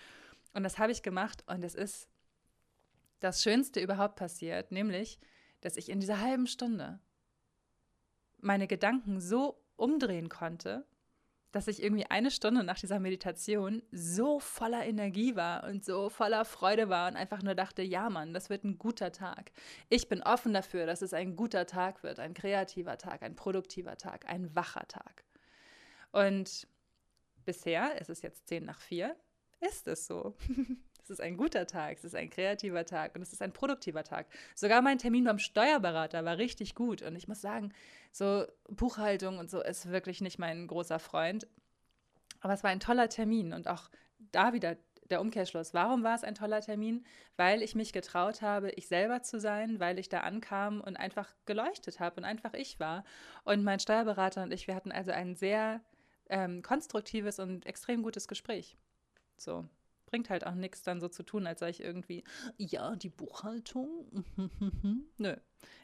Und 0.54 0.62
das 0.62 0.78
habe 0.78 0.92
ich 0.92 1.02
gemacht 1.02 1.42
und 1.48 1.64
es 1.64 1.74
ist 1.74 2.08
das 3.22 3.42
Schönste 3.42 3.80
überhaupt 3.80 4.16
passiert, 4.16 4.72
nämlich, 4.72 5.18
dass 5.60 5.76
ich 5.76 5.88
in 5.88 6.00
dieser 6.00 6.20
halben 6.20 6.46
Stunde 6.46 7.00
meine 8.38 8.66
Gedanken 8.66 9.20
so 9.20 9.62
umdrehen 9.76 10.28
konnte, 10.28 10.84
dass 11.52 11.68
ich 11.68 11.82
irgendwie 11.82 12.06
eine 12.06 12.30
Stunde 12.30 12.64
nach 12.64 12.78
dieser 12.78 12.98
Meditation 12.98 13.82
so 13.92 14.40
voller 14.40 14.84
Energie 14.84 15.36
war 15.36 15.64
und 15.64 15.84
so 15.84 16.08
voller 16.08 16.44
Freude 16.44 16.88
war 16.88 17.08
und 17.08 17.16
einfach 17.16 17.42
nur 17.42 17.54
dachte, 17.54 17.82
ja 17.82 18.10
Mann, 18.10 18.32
das 18.32 18.50
wird 18.50 18.64
ein 18.64 18.78
guter 18.78 19.12
Tag. 19.12 19.52
Ich 19.88 20.08
bin 20.08 20.22
offen 20.22 20.54
dafür, 20.54 20.86
dass 20.86 21.02
es 21.02 21.12
ein 21.12 21.36
guter 21.36 21.66
Tag 21.66 22.02
wird, 22.02 22.18
ein 22.18 22.34
kreativer 22.34 22.96
Tag, 22.96 23.22
ein 23.22 23.36
produktiver 23.36 23.96
Tag, 23.96 24.26
ein 24.28 24.54
wacher 24.56 24.88
Tag. 24.88 25.24
Und 26.10 26.66
bisher, 27.44 28.00
es 28.00 28.08
ist 28.08 28.22
jetzt 28.22 28.48
zehn 28.48 28.64
nach 28.64 28.80
vier, 28.80 29.14
ist 29.60 29.86
es 29.86 30.06
so. 30.06 30.34
Es 31.02 31.10
ist 31.10 31.20
ein 31.20 31.36
guter 31.36 31.66
Tag, 31.66 31.98
es 31.98 32.04
ist 32.04 32.14
ein 32.14 32.30
kreativer 32.30 32.84
Tag 32.84 33.14
und 33.14 33.22
es 33.22 33.32
ist 33.32 33.42
ein 33.42 33.52
produktiver 33.52 34.04
Tag. 34.04 34.26
Sogar 34.54 34.82
mein 34.82 34.98
Termin 34.98 35.24
beim 35.24 35.38
Steuerberater 35.38 36.24
war 36.24 36.38
richtig 36.38 36.74
gut. 36.74 37.02
Und 37.02 37.16
ich 37.16 37.26
muss 37.26 37.40
sagen, 37.40 37.72
so 38.12 38.44
Buchhaltung 38.68 39.38
und 39.38 39.50
so 39.50 39.62
ist 39.62 39.90
wirklich 39.90 40.20
nicht 40.20 40.38
mein 40.38 40.66
großer 40.66 40.98
Freund. 40.98 41.46
Aber 42.40 42.54
es 42.54 42.62
war 42.62 42.70
ein 42.70 42.80
toller 42.80 43.08
Termin 43.08 43.52
und 43.52 43.68
auch 43.68 43.90
da 44.30 44.52
wieder 44.52 44.76
der 45.10 45.20
Umkehrschluss. 45.20 45.74
Warum 45.74 46.04
war 46.04 46.14
es 46.14 46.24
ein 46.24 46.34
toller 46.34 46.60
Termin? 46.60 47.04
Weil 47.36 47.62
ich 47.62 47.74
mich 47.74 47.92
getraut 47.92 48.40
habe, 48.40 48.70
ich 48.70 48.88
selber 48.88 49.22
zu 49.22 49.40
sein, 49.40 49.80
weil 49.80 49.98
ich 49.98 50.08
da 50.08 50.20
ankam 50.20 50.80
und 50.80 50.96
einfach 50.96 51.34
geleuchtet 51.46 52.00
habe 52.00 52.16
und 52.16 52.24
einfach 52.24 52.54
ich 52.54 52.80
war. 52.80 53.04
Und 53.44 53.62
mein 53.64 53.80
Steuerberater 53.80 54.42
und 54.42 54.52
ich, 54.52 54.66
wir 54.66 54.74
hatten 54.74 54.92
also 54.92 55.10
ein 55.10 55.34
sehr 55.34 55.80
ähm, 56.28 56.62
konstruktives 56.62 57.38
und 57.38 57.66
extrem 57.66 58.02
gutes 58.02 58.26
Gespräch. 58.26 58.76
So, 59.36 59.68
bringt 60.12 60.28
halt 60.28 60.46
auch 60.46 60.54
nichts, 60.54 60.82
dann 60.82 61.00
so 61.00 61.08
zu 61.08 61.22
tun, 61.22 61.46
als 61.46 61.60
sei 61.60 61.70
ich 61.70 61.82
irgendwie, 61.82 62.22
ja, 62.58 62.94
die 62.96 63.08
Buchhaltung. 63.08 64.26
Nö. 65.16 65.34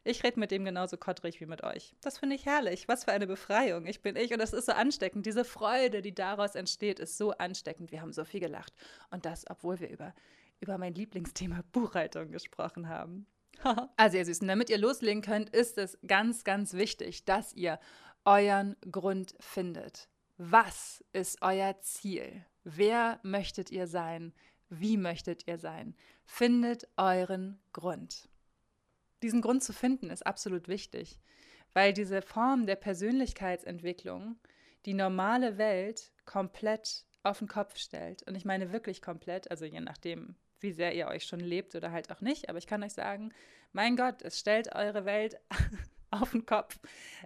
Ich 0.05 0.23
rede 0.23 0.39
mit 0.39 0.51
dem 0.51 0.67
genauso 0.67 0.99
kottrig 0.99 1.41
wie 1.41 1.47
mit 1.47 1.65
euch. 1.65 1.97
Das 2.03 2.19
finde 2.19 2.37
ich 2.37 2.45
herrlich. 2.45 2.89
Was 2.89 3.05
für 3.05 3.13
eine 3.13 3.27
Befreiung. 3.27 3.87
Ich 3.87 4.03
bin 4.03 4.17
ich 4.17 4.31
und 4.35 4.39
das 4.39 4.53
ist 4.53 4.67
so 4.67 4.73
ansteckend. 4.73 5.25
Diese 5.25 5.47
Freude, 5.47 6.03
die 6.03 6.15
daraus 6.15 6.57
entsteht, 6.57 6.99
ist 6.99 7.17
so 7.17 7.31
ansteckend. 7.33 7.91
Wir 7.91 8.03
haben 8.03 8.13
so 8.13 8.27
viel 8.27 8.41
gelacht. 8.41 8.75
Und 9.11 9.25
das, 9.25 9.47
obwohl 9.49 9.81
wir 9.81 9.89
über, 9.89 10.15
über 10.61 10.77
mein 10.77 10.93
Lieblingsthema 10.93 11.63
Buchhaltung 11.73 12.31
gesprochen 12.31 12.91
haben. 12.91 13.27
also 13.97 14.19
ihr 14.19 14.27
Süßen, 14.27 14.47
damit 14.47 14.69
ihr 14.69 14.79
loslegen 14.79 15.23
könnt, 15.23 15.49
ist 15.49 15.79
es 15.79 15.97
ganz, 16.07 16.45
ganz 16.45 16.75
wichtig, 16.75 17.25
dass 17.25 17.55
ihr 17.55 17.81
euren 18.27 18.77
Grund 18.91 19.35
findet. 19.41 20.07
Was 20.37 21.03
ist 21.15 21.39
euer 21.41 21.81
Ziel? 21.81 22.45
Wer 22.71 23.19
möchtet 23.23 23.71
ihr 23.71 23.87
sein? 23.87 24.35
Wie 24.69 24.99
möchtet 24.99 25.47
ihr 25.47 25.57
sein? 25.57 25.95
Findet 26.27 26.87
euren 26.99 27.59
Grund. 27.73 28.29
Diesen 29.23 29.41
Grund 29.41 29.63
zu 29.65 29.73
finden 29.73 30.11
ist 30.11 30.27
absolut 30.27 30.69
wichtig, 30.69 31.19
weil 31.73 31.95
diese 31.95 32.21
Form 32.21 32.67
der 32.67 32.77
Persönlichkeitsentwicklung 32.77 34.37
die 34.85 34.93
normale 34.93 35.57
Welt 35.57 36.13
komplett 36.27 37.07
auf 37.23 37.39
den 37.39 37.49
Kopf 37.49 37.79
stellt. 37.79 38.23
Und 38.25 38.35
ich 38.35 38.45
meine 38.45 38.71
wirklich 38.71 39.01
komplett, 39.01 39.51
also 39.51 39.65
je 39.65 39.81
nachdem, 39.81 40.37
wie 40.61 40.73
sehr 40.73 40.95
ihr 40.95 41.09
euch 41.09 41.25
schon 41.25 41.41
lebt 41.41 41.75
oder 41.75 41.91
halt 41.91 42.13
auch 42.13 42.21
nicht. 42.21 42.51
Aber 42.51 42.59
ich 42.59 42.67
kann 42.67 42.83
euch 42.83 42.93
sagen, 42.93 43.33
mein 43.73 43.97
Gott, 43.97 44.21
es 44.21 44.39
stellt 44.39 44.75
eure 44.75 45.07
Welt 45.07 45.41
auf 46.11 46.33
den 46.33 46.45
Kopf. 46.45 46.79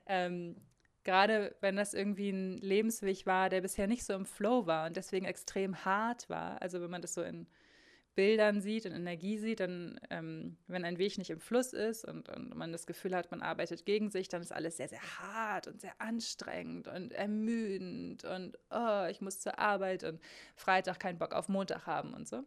Ähm, 0.06 0.54
Gerade 1.04 1.56
wenn 1.60 1.76
das 1.76 1.94
irgendwie 1.94 2.30
ein 2.30 2.58
Lebensweg 2.58 3.26
war, 3.26 3.48
der 3.48 3.60
bisher 3.60 3.86
nicht 3.86 4.04
so 4.04 4.12
im 4.14 4.24
Flow 4.24 4.66
war 4.66 4.86
und 4.86 4.96
deswegen 4.96 5.26
extrem 5.26 5.84
hart 5.84 6.28
war. 6.30 6.62
Also 6.62 6.80
wenn 6.80 6.90
man 6.90 7.02
das 7.02 7.14
so 7.14 7.22
in 7.22 7.46
Bildern 8.14 8.60
sieht, 8.60 8.84
in 8.84 8.92
Energie 8.92 9.38
sieht, 9.38 9.60
dann, 9.60 9.98
ähm, 10.10 10.58
wenn 10.66 10.84
ein 10.84 10.98
Weg 10.98 11.16
nicht 11.16 11.30
im 11.30 11.40
Fluss 11.40 11.72
ist 11.72 12.04
und, 12.04 12.28
und 12.28 12.54
man 12.54 12.70
das 12.70 12.86
Gefühl 12.86 13.16
hat, 13.16 13.30
man 13.30 13.40
arbeitet 13.40 13.86
gegen 13.86 14.10
sich, 14.10 14.28
dann 14.28 14.42
ist 14.42 14.52
alles 14.52 14.76
sehr, 14.76 14.88
sehr 14.88 15.02
hart 15.18 15.66
und 15.66 15.80
sehr 15.80 15.94
anstrengend 15.98 16.88
und 16.88 17.12
ermüdend 17.12 18.24
und 18.24 18.58
oh, 18.70 19.06
ich 19.10 19.22
muss 19.22 19.40
zur 19.40 19.58
Arbeit 19.58 20.04
und 20.04 20.20
Freitag 20.56 21.00
keinen 21.00 21.18
Bock 21.18 21.32
auf 21.32 21.48
Montag 21.48 21.86
haben 21.86 22.12
und 22.12 22.28
so. 22.28 22.44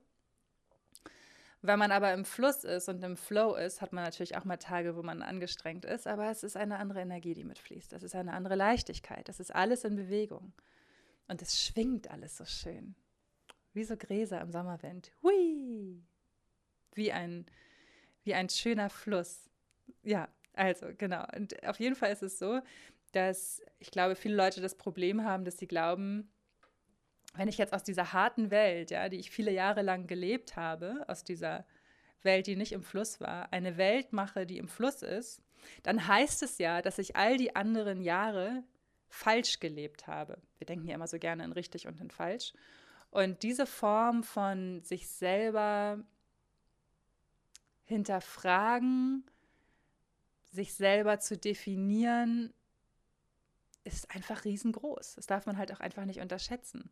Wenn 1.68 1.80
man 1.80 1.92
aber 1.92 2.14
im 2.14 2.26
Fluss 2.26 2.64
ist 2.64 2.90
und 2.90 3.04
im 3.04 3.18
Flow 3.18 3.56
ist, 3.56 3.82
hat 3.82 3.94
man 3.94 4.04
natürlich 4.04 4.38
auch 4.38 4.46
mal 4.46 4.58
Tage, 4.58 4.96
wo 4.96 5.04
man 5.04 5.22
angestrengt 5.22 5.86
ist, 5.86 6.08
aber 6.08 6.30
es 6.30 6.44
ist 6.44 6.58
eine 6.58 6.78
andere 6.78 7.02
Energie, 7.02 7.34
die 7.34 7.44
mitfließt. 7.44 7.92
Das 7.92 8.04
ist 8.04 8.16
eine 8.16 8.34
andere 8.34 8.56
Leichtigkeit. 8.56 9.28
Das 9.30 9.40
ist 9.40 9.54
alles 9.54 9.84
in 9.84 9.96
Bewegung. 9.96 10.54
Und 11.28 11.42
es 11.42 11.64
schwingt 11.64 12.10
alles 12.10 12.38
so 12.38 12.46
schön. 12.46 12.96
Wie 13.74 13.84
so 13.84 13.98
Gräser 13.98 14.42
im 14.42 14.52
Sommerwind. 14.52 15.12
Hui! 15.24 16.02
Wie 16.94 17.12
ein, 17.12 17.46
wie 18.24 18.34
ein 18.34 18.50
schöner 18.50 18.90
Fluss. 18.90 19.50
Ja, 20.04 20.30
also 20.54 20.88
genau. 20.98 21.26
Und 21.36 21.62
auf 21.68 21.80
jeden 21.80 21.96
Fall 21.96 22.12
ist 22.12 22.24
es 22.24 22.40
so, 22.40 22.62
dass 23.12 23.62
ich 23.80 23.92
glaube, 23.92 24.16
viele 24.16 24.36
Leute 24.36 24.62
das 24.62 24.76
Problem 24.76 25.24
haben, 25.24 25.46
dass 25.46 25.58
sie 25.58 25.68
glauben, 25.68 26.32
wenn 27.38 27.48
ich 27.48 27.58
jetzt 27.58 27.74
aus 27.74 27.84
dieser 27.84 28.14
harten 28.14 28.52
Welt, 28.52 28.92
ja, 28.92 29.10
die 29.10 29.20
ich 29.20 29.32
viele 29.32 29.52
Jahre 29.52 29.82
lang 29.82 30.08
gelebt 30.08 30.56
habe, 30.56 31.06
aus 31.08 31.24
dieser 31.24 31.66
Welt, 32.22 32.48
die 32.48 32.56
nicht 32.56 32.72
im 32.72 32.84
Fluss 32.84 33.20
war, 33.22 33.52
eine 33.54 33.78
Welt 33.78 34.14
mache, 34.14 34.46
die 34.46 34.58
im 34.58 34.68
Fluss 34.68 35.02
ist, 35.02 35.42
dann 35.84 36.08
heißt 36.08 36.44
es 36.44 36.58
ja, 36.58 36.82
dass 36.82 36.98
ich 36.98 37.16
all 37.16 37.38
die 37.38 37.56
anderen 37.56 38.02
Jahre 38.02 38.64
falsch 39.08 39.60
gelebt 39.60 40.08
habe. 40.08 40.38
Wir 40.58 40.66
denken 40.66 40.88
ja 40.88 40.96
immer 40.96 41.08
so 41.08 41.20
gerne 41.20 41.44
in 41.44 41.52
richtig 41.52 41.88
und 41.88 42.00
in 42.02 42.10
falsch. 42.10 42.54
Und 43.12 43.44
diese 43.44 43.66
Form 43.66 44.24
von 44.24 44.82
sich 44.82 45.08
selber 45.08 46.00
hinterfragen, 47.86 49.24
sich 50.52 50.74
selber 50.74 51.20
zu 51.20 51.38
definieren, 51.38 52.54
ist 53.84 54.10
einfach 54.14 54.44
riesengroß. 54.44 55.16
Das 55.16 55.28
darf 55.28 55.46
man 55.46 55.58
halt 55.58 55.72
auch 55.72 55.80
einfach 55.80 56.06
nicht 56.06 56.20
unterschätzen, 56.20 56.90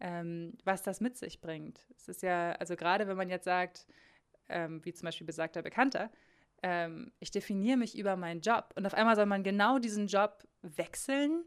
ähm, 0.00 0.56
was 0.64 0.82
das 0.82 1.00
mit 1.00 1.16
sich 1.16 1.40
bringt. 1.40 1.80
Es 1.96 2.08
ist 2.08 2.22
ja, 2.22 2.52
also 2.52 2.76
gerade 2.76 3.06
wenn 3.06 3.16
man 3.16 3.28
jetzt 3.28 3.44
sagt, 3.44 3.86
ähm, 4.48 4.84
wie 4.84 4.92
zum 4.92 5.06
Beispiel 5.06 5.26
besagter 5.26 5.62
Bekannter, 5.62 6.10
ähm, 6.62 7.12
ich 7.20 7.30
definiere 7.30 7.76
mich 7.76 7.96
über 7.98 8.16
meinen 8.16 8.40
Job 8.40 8.72
und 8.76 8.86
auf 8.86 8.94
einmal 8.94 9.16
soll 9.16 9.26
man 9.26 9.42
genau 9.42 9.78
diesen 9.78 10.06
Job 10.06 10.46
wechseln. 10.62 11.44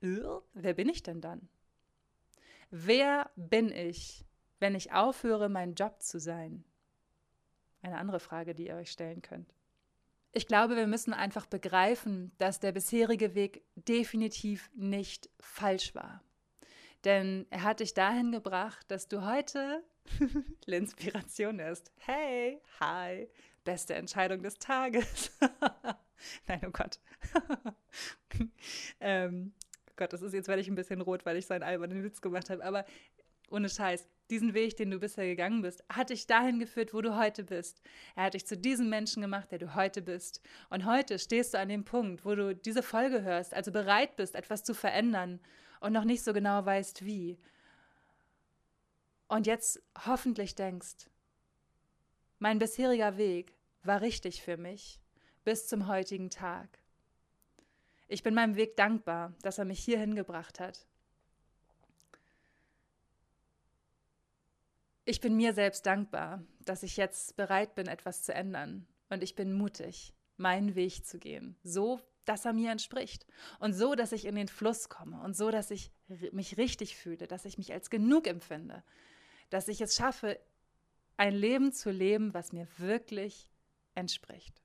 Wer 0.00 0.74
bin 0.74 0.88
ich 0.88 1.02
denn 1.02 1.20
dann? 1.20 1.48
Wer 2.70 3.30
bin 3.36 3.70
ich, 3.72 4.24
wenn 4.58 4.74
ich 4.74 4.92
aufhöre, 4.92 5.48
mein 5.48 5.74
Job 5.74 6.02
zu 6.02 6.18
sein? 6.18 6.64
Eine 7.82 7.98
andere 7.98 8.20
Frage, 8.20 8.54
die 8.54 8.68
ihr 8.68 8.76
euch 8.76 8.90
stellen 8.90 9.22
könnt. 9.22 9.54
Ich 10.32 10.46
glaube, 10.46 10.76
wir 10.76 10.86
müssen 10.86 11.12
einfach 11.12 11.46
begreifen, 11.46 12.32
dass 12.38 12.60
der 12.60 12.72
bisherige 12.72 13.34
Weg 13.34 13.64
definitiv 13.74 14.70
nicht 14.74 15.28
falsch 15.40 15.94
war. 15.94 16.22
Denn 17.04 17.46
er 17.50 17.62
hat 17.62 17.80
dich 17.80 17.94
dahin 17.94 18.32
gebracht, 18.32 18.84
dass 18.88 19.08
du 19.08 19.24
heute 19.24 19.82
L'inspiration 20.66 21.58
ist. 21.58 21.90
Hey, 21.98 22.60
hi, 22.78 23.28
beste 23.64 23.94
Entscheidung 23.94 24.42
des 24.42 24.58
Tages. 24.58 25.30
Nein, 26.46 26.60
oh 26.66 26.70
Gott. 26.70 26.98
ähm, 29.00 29.54
Gott, 29.96 30.12
das 30.12 30.22
ist 30.22 30.34
jetzt 30.34 30.48
werde 30.48 30.60
ich 30.60 30.68
ein 30.68 30.74
bisschen 30.74 31.00
rot, 31.00 31.24
weil 31.24 31.36
ich 31.36 31.46
so 31.46 31.54
einen 31.54 31.62
albernen 31.62 32.02
Witz 32.04 32.20
gemacht 32.20 32.50
habe. 32.50 32.64
Aber 32.64 32.84
ohne 33.50 33.68
Scheiß, 33.68 34.08
diesen 34.30 34.54
Weg, 34.54 34.76
den 34.76 34.90
du 34.90 34.98
bisher 34.98 35.26
gegangen 35.26 35.62
bist, 35.62 35.82
hat 35.88 36.10
dich 36.10 36.26
dahin 36.26 36.58
geführt, 36.58 36.94
wo 36.94 37.00
du 37.00 37.16
heute 37.16 37.44
bist. 37.44 37.82
Er 38.14 38.24
hat 38.24 38.34
dich 38.34 38.46
zu 38.46 38.56
diesem 38.56 38.88
Menschen 38.88 39.22
gemacht, 39.22 39.50
der 39.50 39.58
du 39.58 39.74
heute 39.74 40.02
bist. 40.02 40.40
Und 40.68 40.84
heute 40.84 41.18
stehst 41.18 41.54
du 41.54 41.58
an 41.58 41.68
dem 41.68 41.84
Punkt, 41.84 42.24
wo 42.24 42.34
du 42.34 42.54
diese 42.54 42.82
Folge 42.82 43.22
hörst, 43.22 43.54
also 43.54 43.72
bereit 43.72 44.16
bist, 44.16 44.34
etwas 44.34 44.62
zu 44.62 44.74
verändern 44.74 45.40
und 45.80 45.92
noch 45.92 46.04
nicht 46.04 46.22
so 46.22 46.32
genau 46.32 46.64
weißt, 46.64 47.04
wie. 47.04 47.38
Und 49.28 49.46
jetzt 49.46 49.82
hoffentlich 50.06 50.54
denkst, 50.54 51.08
mein 52.38 52.58
bisheriger 52.58 53.16
Weg 53.16 53.54
war 53.82 54.00
richtig 54.00 54.42
für 54.42 54.56
mich 54.56 55.00
bis 55.44 55.66
zum 55.66 55.86
heutigen 55.86 56.30
Tag. 56.30 56.78
Ich 58.08 58.22
bin 58.22 58.34
meinem 58.34 58.56
Weg 58.56 58.76
dankbar, 58.76 59.34
dass 59.42 59.58
er 59.58 59.64
mich 59.64 59.80
hierhin 59.80 60.14
gebracht 60.14 60.60
hat. 60.60 60.86
Ich 65.04 65.20
bin 65.20 65.36
mir 65.36 65.54
selbst 65.54 65.86
dankbar, 65.86 66.44
dass 66.60 66.82
ich 66.82 66.96
jetzt 66.96 67.36
bereit 67.36 67.74
bin, 67.74 67.86
etwas 67.86 68.22
zu 68.22 68.34
ändern. 68.34 68.86
Und 69.08 69.22
ich 69.22 69.34
bin 69.34 69.52
mutig, 69.52 70.14
meinen 70.36 70.74
Weg 70.74 71.04
zu 71.04 71.18
gehen, 71.18 71.56
so 71.62 72.00
dass 72.24 72.44
er 72.44 72.52
mir 72.52 72.70
entspricht. 72.70 73.26
Und 73.58 73.72
so, 73.72 73.94
dass 73.94 74.12
ich 74.12 74.24
in 74.24 74.34
den 74.34 74.48
Fluss 74.48 74.88
komme 74.88 75.20
und 75.22 75.36
so, 75.36 75.50
dass 75.50 75.70
ich 75.70 75.90
mich 76.32 76.56
richtig 76.56 76.96
fühle, 76.96 77.26
dass 77.26 77.44
ich 77.44 77.58
mich 77.58 77.72
als 77.72 77.90
genug 77.90 78.26
empfinde, 78.26 78.82
dass 79.48 79.68
ich 79.68 79.80
es 79.80 79.94
schaffe, 79.94 80.38
ein 81.16 81.34
Leben 81.34 81.72
zu 81.72 81.90
leben, 81.90 82.32
was 82.32 82.52
mir 82.52 82.66
wirklich 82.78 83.50
entspricht. 83.94 84.62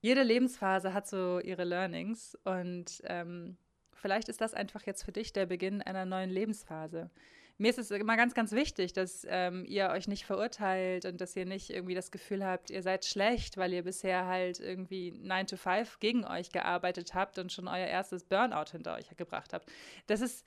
Jede 0.00 0.22
Lebensphase 0.22 0.94
hat 0.94 1.08
so 1.08 1.40
ihre 1.40 1.64
Learnings 1.64 2.38
und 2.44 3.02
ähm, 3.04 3.56
vielleicht 3.94 4.28
ist 4.28 4.40
das 4.40 4.54
einfach 4.54 4.86
jetzt 4.86 5.02
für 5.02 5.10
dich 5.10 5.32
der 5.32 5.46
Beginn 5.46 5.82
einer 5.82 6.04
neuen 6.04 6.30
Lebensphase 6.30 7.10
mir 7.58 7.70
ist 7.70 7.78
es 7.78 7.90
immer 7.90 8.16
ganz, 8.16 8.34
ganz 8.34 8.52
wichtig, 8.52 8.92
dass 8.92 9.26
ähm, 9.28 9.64
ihr 9.66 9.90
euch 9.90 10.06
nicht 10.06 10.24
verurteilt 10.24 11.04
und 11.04 11.20
dass 11.20 11.34
ihr 11.34 11.44
nicht 11.44 11.70
irgendwie 11.70 11.94
das 11.94 12.12
Gefühl 12.12 12.44
habt, 12.44 12.70
ihr 12.70 12.82
seid 12.82 13.04
schlecht, 13.04 13.56
weil 13.56 13.72
ihr 13.72 13.82
bisher 13.82 14.26
halt 14.26 14.60
irgendwie 14.60 15.12
9 15.12 15.48
to 15.48 15.56
5 15.56 15.98
gegen 15.98 16.24
euch 16.24 16.50
gearbeitet 16.50 17.14
habt 17.14 17.38
und 17.38 17.52
schon 17.52 17.66
euer 17.66 17.86
erstes 17.86 18.24
Burnout 18.24 18.70
hinter 18.70 18.94
euch 18.94 19.08
gebracht 19.16 19.52
habt. 19.52 19.68
Das 20.06 20.20
ist, 20.20 20.46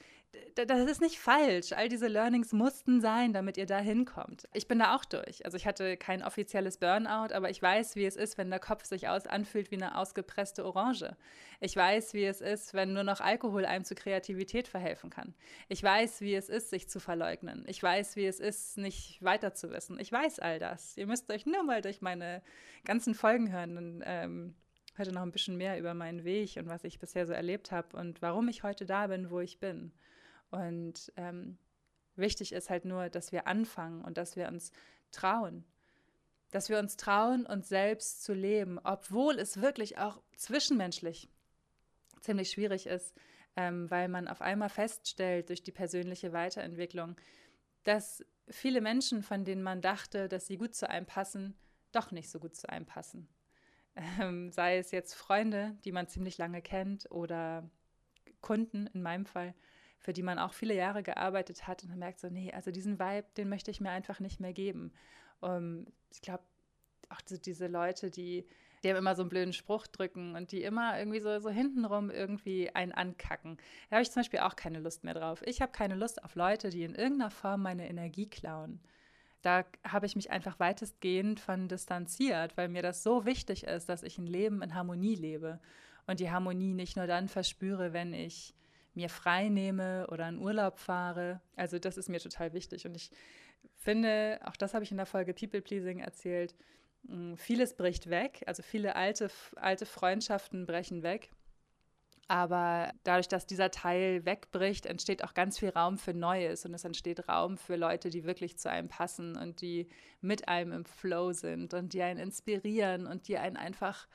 das 0.55 0.89
ist 0.89 1.01
nicht 1.01 1.19
falsch. 1.19 1.73
All 1.73 1.89
diese 1.89 2.07
Learnings 2.07 2.53
mussten 2.53 3.01
sein, 3.01 3.33
damit 3.33 3.57
ihr 3.57 3.65
da 3.65 3.79
hinkommt. 3.79 4.47
Ich 4.53 4.67
bin 4.67 4.79
da 4.79 4.95
auch 4.95 5.05
durch. 5.05 5.45
Also 5.45 5.57
ich 5.57 5.65
hatte 5.65 5.97
kein 5.97 6.23
offizielles 6.23 6.77
Burnout, 6.77 7.33
aber 7.33 7.49
ich 7.49 7.61
weiß, 7.61 7.95
wie 7.95 8.05
es 8.05 8.15
ist, 8.15 8.37
wenn 8.37 8.49
der 8.49 8.59
Kopf 8.59 8.85
sich 8.85 9.07
aus 9.07 9.27
anfühlt 9.27 9.71
wie 9.71 9.75
eine 9.75 9.97
ausgepresste 9.97 10.65
Orange. 10.65 11.15
Ich 11.59 11.75
weiß, 11.75 12.13
wie 12.13 12.25
es 12.25 12.41
ist, 12.41 12.73
wenn 12.73 12.93
nur 12.93 13.03
noch 13.03 13.21
Alkohol 13.21 13.65
einem 13.65 13.83
zu 13.83 13.95
Kreativität 13.95 14.67
verhelfen 14.67 15.09
kann. 15.09 15.33
Ich 15.69 15.83
weiß, 15.83 16.21
wie 16.21 16.35
es 16.35 16.49
ist, 16.49 16.69
sich 16.69 16.89
zu 16.89 16.99
verleugnen. 16.99 17.63
Ich 17.67 17.81
weiß, 17.81 18.15
wie 18.15 18.25
es 18.25 18.39
ist, 18.39 18.77
nicht 18.77 19.21
weiter 19.21 19.53
zu 19.53 19.71
wissen. 19.71 19.99
Ich 19.99 20.11
weiß 20.11 20.39
all 20.39 20.59
das. 20.59 20.97
Ihr 20.97 21.07
müsst 21.07 21.31
euch 21.31 21.45
nur 21.45 21.63
mal 21.63 21.81
durch 21.81 22.01
meine 22.01 22.41
ganzen 22.85 23.15
Folgen 23.15 23.51
hören. 23.51 23.77
Und, 23.77 24.03
ähm, 24.05 24.55
heute 24.97 25.13
noch 25.13 25.21
ein 25.21 25.31
bisschen 25.31 25.57
mehr 25.57 25.79
über 25.79 25.93
meinen 25.93 26.23
Weg 26.23 26.57
und 26.57 26.67
was 26.67 26.83
ich 26.83 26.99
bisher 26.99 27.25
so 27.25 27.33
erlebt 27.33 27.71
habe 27.71 27.97
und 27.97 28.21
warum 28.21 28.49
ich 28.49 28.63
heute 28.63 28.85
da 28.85 29.07
bin, 29.07 29.31
wo 29.31 29.39
ich 29.39 29.59
bin. 29.59 29.91
Und 30.51 31.11
ähm, 31.15 31.57
wichtig 32.15 32.51
ist 32.51 32.69
halt 32.69 32.85
nur, 32.85 33.09
dass 33.09 33.31
wir 33.31 33.47
anfangen 33.47 34.03
und 34.03 34.17
dass 34.17 34.35
wir 34.35 34.47
uns 34.47 34.71
trauen. 35.11 35.65
Dass 36.51 36.69
wir 36.69 36.79
uns 36.79 36.97
trauen, 36.97 37.45
uns 37.45 37.69
selbst 37.69 38.23
zu 38.23 38.33
leben, 38.33 38.79
obwohl 38.83 39.39
es 39.39 39.61
wirklich 39.61 39.97
auch 39.97 40.21
zwischenmenschlich 40.35 41.29
ziemlich 42.21 42.51
schwierig 42.51 42.87
ist, 42.87 43.15
ähm, 43.55 43.89
weil 43.89 44.07
man 44.07 44.27
auf 44.27 44.41
einmal 44.41 44.69
feststellt 44.69 45.49
durch 45.49 45.63
die 45.63 45.71
persönliche 45.71 46.33
Weiterentwicklung, 46.33 47.15
dass 47.83 48.23
viele 48.47 48.81
Menschen, 48.81 49.23
von 49.23 49.43
denen 49.43 49.63
man 49.63 49.81
dachte, 49.81 50.27
dass 50.27 50.47
sie 50.47 50.57
gut 50.57 50.75
zu 50.75 50.89
einem 50.89 51.05
passen, 51.05 51.55
doch 51.91 52.11
nicht 52.11 52.29
so 52.29 52.39
gut 52.39 52.55
zu 52.55 52.69
einem 52.69 52.85
passen. 52.85 53.27
Ähm, 54.21 54.51
sei 54.51 54.77
es 54.77 54.91
jetzt 54.91 55.13
Freunde, 55.13 55.77
die 55.83 55.91
man 55.91 56.07
ziemlich 56.07 56.37
lange 56.37 56.61
kennt, 56.61 57.11
oder 57.11 57.69
Kunden 58.39 58.87
in 58.87 59.01
meinem 59.01 59.25
Fall, 59.25 59.53
für 60.01 60.13
die 60.13 60.23
man 60.23 60.39
auch 60.39 60.53
viele 60.53 60.75
Jahre 60.75 61.03
gearbeitet 61.03 61.67
hat 61.67 61.83
und 61.83 61.89
man 61.89 61.99
merkt 61.99 62.19
so, 62.19 62.27
nee, 62.27 62.51
also 62.51 62.71
diesen 62.71 62.99
Vibe, 62.99 63.27
den 63.37 63.49
möchte 63.49 63.71
ich 63.71 63.79
mir 63.79 63.91
einfach 63.91 64.19
nicht 64.19 64.39
mehr 64.39 64.51
geben. 64.51 64.91
Um, 65.39 65.49
ähm, 65.49 65.87
ich 66.11 66.21
glaube, 66.21 66.43
auch 67.09 67.21
diese 67.21 67.67
Leute, 67.67 68.09
die, 68.09 68.45
haben 68.83 68.97
immer 68.97 69.15
so 69.15 69.21
einen 69.21 69.29
blöden 69.29 69.53
Spruch 69.53 69.85
drücken 69.85 70.35
und 70.35 70.51
die 70.51 70.63
immer 70.63 70.97
irgendwie 70.97 71.19
so, 71.19 71.39
so 71.39 71.49
hintenrum 71.49 72.09
irgendwie 72.09 72.73
einen 72.73 72.91
ankacken. 72.91 73.57
Da 73.89 73.97
habe 73.97 74.03
ich 74.03 74.11
zum 74.11 74.21
Beispiel 74.21 74.39
auch 74.39 74.55
keine 74.55 74.79
Lust 74.79 75.03
mehr 75.03 75.13
drauf. 75.13 75.43
Ich 75.45 75.61
habe 75.61 75.71
keine 75.71 75.95
Lust 75.95 76.23
auf 76.23 76.35
Leute, 76.35 76.69
die 76.69 76.83
in 76.83 76.95
irgendeiner 76.95 77.31
Form 77.31 77.61
meine 77.61 77.87
Energie 77.87 78.27
klauen. 78.27 78.79
Da 79.43 79.65
habe 79.83 80.05
ich 80.05 80.15
mich 80.15 80.31
einfach 80.31 80.59
weitestgehend 80.59 81.39
von 81.39 81.67
distanziert, 81.67 82.57
weil 82.57 82.69
mir 82.69 82.81
das 82.81 83.03
so 83.03 83.25
wichtig 83.25 83.65
ist, 83.65 83.89
dass 83.89 84.03
ich 84.03 84.17
ein 84.17 84.27
Leben 84.27 84.61
in 84.61 84.73
Harmonie 84.73 85.15
lebe 85.15 85.59
und 86.07 86.19
die 86.19 86.31
Harmonie 86.31 86.73
nicht 86.73 86.95
nur 86.95 87.07
dann 87.07 87.27
verspüre, 87.27 87.93
wenn 87.93 88.13
ich 88.13 88.55
mir 88.93 89.09
frei 89.09 89.49
nehme 89.49 90.07
oder 90.07 90.27
in 90.27 90.39
Urlaub 90.39 90.79
fahre. 90.79 91.41
Also 91.55 91.79
das 91.79 91.97
ist 91.97 92.09
mir 92.09 92.19
total 92.19 92.53
wichtig. 92.53 92.85
Und 92.85 92.95
ich 92.95 93.11
finde, 93.77 94.39
auch 94.43 94.55
das 94.55 94.73
habe 94.73 94.83
ich 94.83 94.91
in 94.91 94.97
der 94.97 95.05
Folge 95.05 95.33
People 95.33 95.61
Pleasing 95.61 95.99
erzählt, 95.99 96.55
vieles 97.35 97.75
bricht 97.75 98.09
weg. 98.09 98.43
Also 98.45 98.63
viele 98.63 98.95
alte, 98.95 99.29
alte 99.55 99.85
Freundschaften 99.85 100.65
brechen 100.65 101.03
weg. 101.03 101.31
Aber 102.27 102.93
dadurch, 103.03 103.27
dass 103.27 103.45
dieser 103.45 103.71
Teil 103.71 104.23
wegbricht, 104.25 104.85
entsteht 104.85 105.21
auch 105.21 105.33
ganz 105.33 105.59
viel 105.59 105.67
Raum 105.67 105.97
für 105.97 106.13
Neues 106.13 106.65
und 106.65 106.73
es 106.73 106.85
entsteht 106.85 107.27
Raum 107.27 107.57
für 107.57 107.75
Leute, 107.75 108.09
die 108.09 108.23
wirklich 108.23 108.57
zu 108.57 108.69
einem 108.69 108.87
passen 108.87 109.35
und 109.35 109.59
die 109.59 109.89
mit 110.21 110.47
einem 110.47 110.71
im 110.71 110.85
Flow 110.85 111.33
sind 111.33 111.73
und 111.73 111.91
die 111.91 112.01
einen 112.01 112.19
inspirieren 112.19 113.05
und 113.05 113.27
die 113.27 113.37
einen 113.37 113.57
einfach 113.57 114.07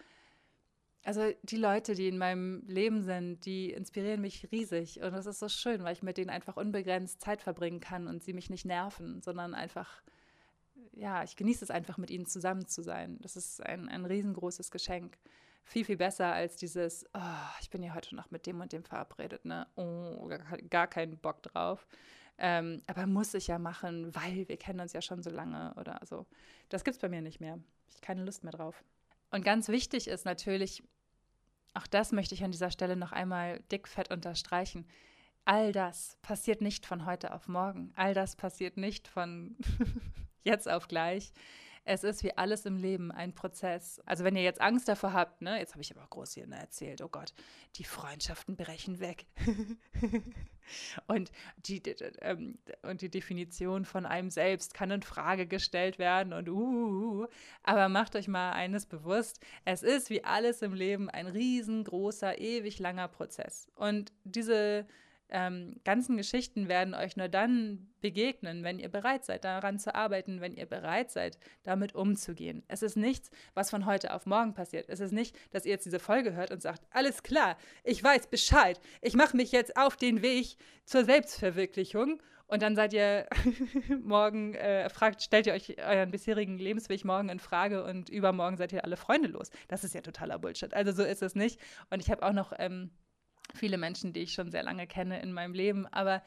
also 1.07 1.33
die 1.45 1.57
Leute, 1.57 1.95
die 1.95 2.09
in 2.09 2.19
meinem 2.19 2.65
Leben 2.67 3.05
sind, 3.05 3.47
die 3.47 3.71
inspirieren 3.71 4.21
mich 4.21 4.51
riesig. 4.51 5.01
Und 5.01 5.13
das 5.13 5.27
ist 5.27 5.39
so 5.39 5.49
schön, 5.49 5.85
weil 5.85 5.93
ich 5.93 6.03
mit 6.03 6.19
denen 6.19 6.31
einfach 6.31 6.57
unbegrenzt 6.57 7.21
Zeit 7.21 7.43
verbringen 7.43 7.79
kann 7.79 8.09
und 8.09 8.25
sie 8.25 8.33
mich 8.33 8.51
nicht 8.51 8.65
nerven, 8.65 9.23
sondern 9.23 9.55
einfach, 9.55 10.03
ja, 10.91 11.23
ich 11.23 11.37
genieße 11.37 11.65
es 11.65 11.71
einfach, 11.71 11.97
mit 11.97 12.11
ihnen 12.11 12.27
zusammen 12.27 12.67
zu 12.67 12.83
sein. 12.83 13.19
Das 13.21 13.37
ist 13.37 13.65
ein, 13.65 13.89
ein 13.89 14.05
riesengroßes 14.05 14.73
Geschenk. 14.73 15.17
Viel, 15.63 15.85
viel 15.85 15.97
besser 15.97 16.33
als 16.33 16.57
dieses, 16.57 17.07
oh, 17.15 17.21
ich 17.61 17.71
bin 17.71 17.85
ja 17.85 17.95
heute 17.95 18.17
noch 18.17 18.33
mit 18.33 18.45
dem 18.45 18.61
und 18.61 18.73
dem 18.73 18.83
verabredet, 18.83 19.45
ne? 19.45 19.69
Oh, 19.77 20.27
gar, 20.27 20.59
gar 20.69 20.87
keinen 20.89 21.19
Bock 21.19 21.41
drauf. 21.41 21.87
Ähm, 22.37 22.83
aber 22.89 23.07
muss 23.07 23.33
ich 23.35 23.47
ja 23.47 23.61
machen, 23.61 24.13
weil 24.13 24.49
wir 24.49 24.57
kennen 24.57 24.81
uns 24.81 24.93
ja 24.93 25.01
schon 25.01 25.23
so 25.23 25.31
lange 25.31 25.73
oder 25.77 26.01
so. 26.05 26.27
Das 26.69 26.83
gibt 26.83 26.97
es 26.97 27.01
bei 27.01 27.09
mir 27.09 27.23
nicht 27.23 27.41
mehr. 27.41 27.61
Ich 27.89 27.95
habe 27.95 28.07
keine 28.07 28.25
Lust 28.25 28.43
mehr 28.43 28.53
drauf. 28.53 28.83
Und 29.31 29.45
ganz 29.45 29.69
wichtig 29.69 30.09
ist 30.09 30.25
natürlich, 30.25 30.83
auch 31.77 31.87
das 31.87 32.13
möchte 32.13 32.35
ich 32.35 32.43
an 32.43 32.53
dieser 32.53 32.71
Stelle 32.71 32.97
noch 32.97 33.13
einmal 33.13 33.61
dickfett 33.71 34.11
unterstreichen. 34.11 34.87
All 35.45 35.73
das 35.73 36.19
passiert 36.23 36.61
nicht 36.61 36.87
von 36.87 37.07
heute 37.07 37.33
auf 37.33 37.49
morgen. 37.49 37.93
All 37.97 38.15
das 38.15 38.35
passiert 38.35 38.77
nicht 38.77 39.07
von 39.07 39.57
jetzt 40.43 40.69
auf 40.69 40.89
gleich. 40.89 41.33
Es 41.89 42.03
ist 42.03 42.25
wie 42.25 42.37
alles 42.37 42.67
im 42.67 42.77
Leben 42.77 43.13
ein 43.13 43.33
Prozess. 43.33 44.03
Also 44.07 44.25
wenn 44.25 44.35
ihr 44.35 44.43
jetzt 44.43 44.61
Angst 44.61 44.89
davor 44.89 45.13
habt, 45.13 45.41
ne, 45.41 45.57
jetzt 45.61 45.73
habe 45.73 45.83
ich 45.83 45.97
aber 45.97 46.05
groß 46.11 46.35
hier 46.35 46.49
ne, 46.49 46.59
erzählt, 46.59 47.01
oh 47.01 47.09
Gott, 47.09 47.33
die 47.77 47.85
Freundschaften 47.85 48.57
brechen 48.57 48.99
weg. 48.99 49.25
und, 51.07 51.31
die, 51.59 51.81
ähm, 52.23 52.59
und 52.83 53.03
die 53.03 53.09
Definition 53.09 53.85
von 53.85 54.05
einem 54.05 54.31
selbst 54.31 54.75
kann 54.75 54.91
in 54.91 55.03
Frage 55.03 55.47
gestellt 55.47 56.01
werden 56.01 56.33
und 56.33 56.49
uh, 56.49 57.29
aber 57.63 57.89
macht 57.89 58.17
euch 58.17 58.27
mal 58.27 58.51
eines 58.51 58.87
bewusst, 58.87 59.39
es 59.65 59.85
ist 59.85 60.11
wie 60.11 60.25
alles 60.25 60.63
im 60.63 60.75
Leben 60.75 61.09
ein 61.09 61.29
riesengroßer, 61.29 62.41
ewig 62.41 62.81
langer 62.81 63.07
Prozess. 63.07 63.69
Und 63.77 64.13
diese 64.25 64.87
ähm, 65.29 65.77
ganzen 65.85 66.17
Geschichten 66.17 66.69
werden 66.69 66.95
euch 66.95 67.17
nur 67.17 67.29
dann 67.29 67.89
begegnen, 68.01 68.63
wenn 68.63 68.79
ihr 68.79 68.89
bereit 68.89 69.25
seid, 69.25 69.45
daran 69.45 69.79
zu 69.79 69.95
arbeiten, 69.95 70.41
wenn 70.41 70.55
ihr 70.55 70.67
bereit 70.67 71.11
seid, 71.11 71.39
damit 71.65 71.95
umzugehen. 71.95 72.63
Es 72.69 72.83
ist 72.83 72.97
nichts, 72.97 73.31
was 73.55 73.71
von 73.71 73.87
heute 73.87 74.15
auf 74.15 74.27
morgen 74.27 74.55
passiert. 74.55 74.89
Es 74.89 75.01
ist 75.01 75.13
nicht, 75.13 75.37
dass 75.51 75.65
ihr 75.65 75.73
jetzt 75.73 75.87
diese 75.87 75.99
Folge 75.99 76.35
hört 76.35 76.53
und 76.53 76.63
sagt, 76.63 76.83
alles 76.91 77.23
klar, 77.23 77.57
ich 77.83 78.03
weiß 78.03 78.29
Bescheid, 78.29 78.81
ich 79.03 79.15
mache 79.15 79.37
mich 79.37 79.53
jetzt 79.53 79.77
auf 79.77 79.97
den 79.97 80.23
Weg 80.23 80.57
zur 80.85 81.05
Selbstverwirklichung 81.05 82.23
und 82.49 82.63
dann 82.63 82.77
seid 82.77 82.93
ihr 82.93 83.27
morgen, 84.03 84.55
äh, 84.55 84.89
fragt, 84.89 85.23
stellt 85.23 85.47
ihr 85.47 85.53
euch 85.53 85.77
euren 85.79 86.11
bisherigen 86.11 86.59
Lebensweg 86.59 87.05
morgen 87.05 87.29
in 87.29 87.41
Frage 87.41 87.83
und 87.85 88.09
übermorgen 88.09 88.57
seid 88.57 88.73
ihr 88.73 88.85
alle 88.85 88.97
Freunde 88.97 89.29
los. 89.29 89.51
Das 89.67 89.83
ist 89.83 89.95
ja 89.95 90.01
totaler 90.01 90.39
Bullshit. 90.39 90.73
Also 90.73 90.93
so 90.93 91.03
ist 91.03 91.23
es 91.23 91.35
nicht. 91.35 91.61
Und 91.91 92.01
ich 92.01 92.11
habe 92.11 92.25
auch 92.25 92.33
noch 92.33 92.53
ähm, 92.59 92.91
viele 93.55 93.79
Menschen, 93.79 94.13
die 94.13 94.21
ich 94.21 94.33
schon 94.33 94.51
sehr 94.51 94.63
lange 94.63 94.87
kenne 94.87 95.21
in 95.21 95.33
meinem 95.33 95.55
Leben, 95.55 95.87
aber 95.87 96.23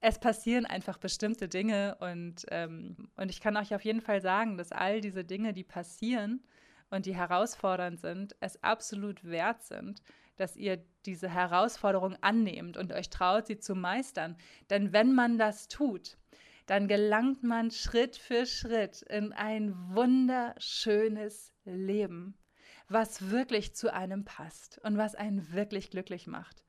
es 0.00 0.18
passieren 0.18 0.64
einfach 0.66 0.98
bestimmte 0.98 1.48
Dinge 1.48 1.96
und, 2.00 2.46
ähm, 2.50 2.96
und 3.16 3.30
ich 3.30 3.40
kann 3.40 3.56
euch 3.56 3.74
auf 3.74 3.84
jeden 3.84 4.00
Fall 4.00 4.20
sagen, 4.20 4.56
dass 4.56 4.72
all 4.72 5.00
diese 5.00 5.24
Dinge, 5.24 5.52
die 5.52 5.64
passieren 5.64 6.42
und 6.88 7.06
die 7.06 7.14
herausfordernd 7.14 8.00
sind, 8.00 8.34
es 8.40 8.62
absolut 8.62 9.24
wert 9.24 9.62
sind, 9.62 10.02
dass 10.36 10.56
ihr 10.56 10.82
diese 11.04 11.28
Herausforderung 11.28 12.16
annehmt 12.22 12.78
und 12.78 12.92
euch 12.92 13.10
traut, 13.10 13.46
sie 13.46 13.58
zu 13.58 13.74
meistern. 13.74 14.36
Denn 14.70 14.92
wenn 14.92 15.12
man 15.14 15.38
das 15.38 15.68
tut, 15.68 16.16
dann 16.64 16.88
gelangt 16.88 17.42
man 17.42 17.70
Schritt 17.70 18.16
für 18.16 18.46
Schritt 18.46 19.02
in 19.02 19.32
ein 19.32 19.74
wunderschönes 19.94 21.52
Leben 21.64 22.39
was 22.90 23.30
wirklich 23.30 23.74
zu 23.74 23.92
einem 23.92 24.24
passt 24.24 24.80
und 24.82 24.98
was 24.98 25.14
einen 25.14 25.52
wirklich 25.52 25.90
glücklich 25.90 26.26
macht. 26.26 26.64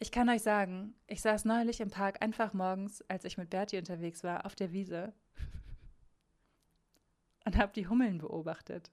Ich 0.00 0.10
kann 0.10 0.28
euch 0.28 0.42
sagen, 0.42 0.94
ich 1.06 1.22
saß 1.22 1.44
neulich 1.44 1.80
im 1.80 1.90
Park 1.90 2.20
einfach 2.20 2.52
morgens, 2.52 3.02
als 3.08 3.24
ich 3.24 3.38
mit 3.38 3.48
Bertie 3.48 3.78
unterwegs 3.78 4.24
war, 4.24 4.44
auf 4.44 4.56
der 4.56 4.72
Wiese 4.72 5.12
und 7.44 7.56
habe 7.56 7.72
die 7.72 7.86
Hummeln 7.86 8.18
beobachtet. 8.18 8.90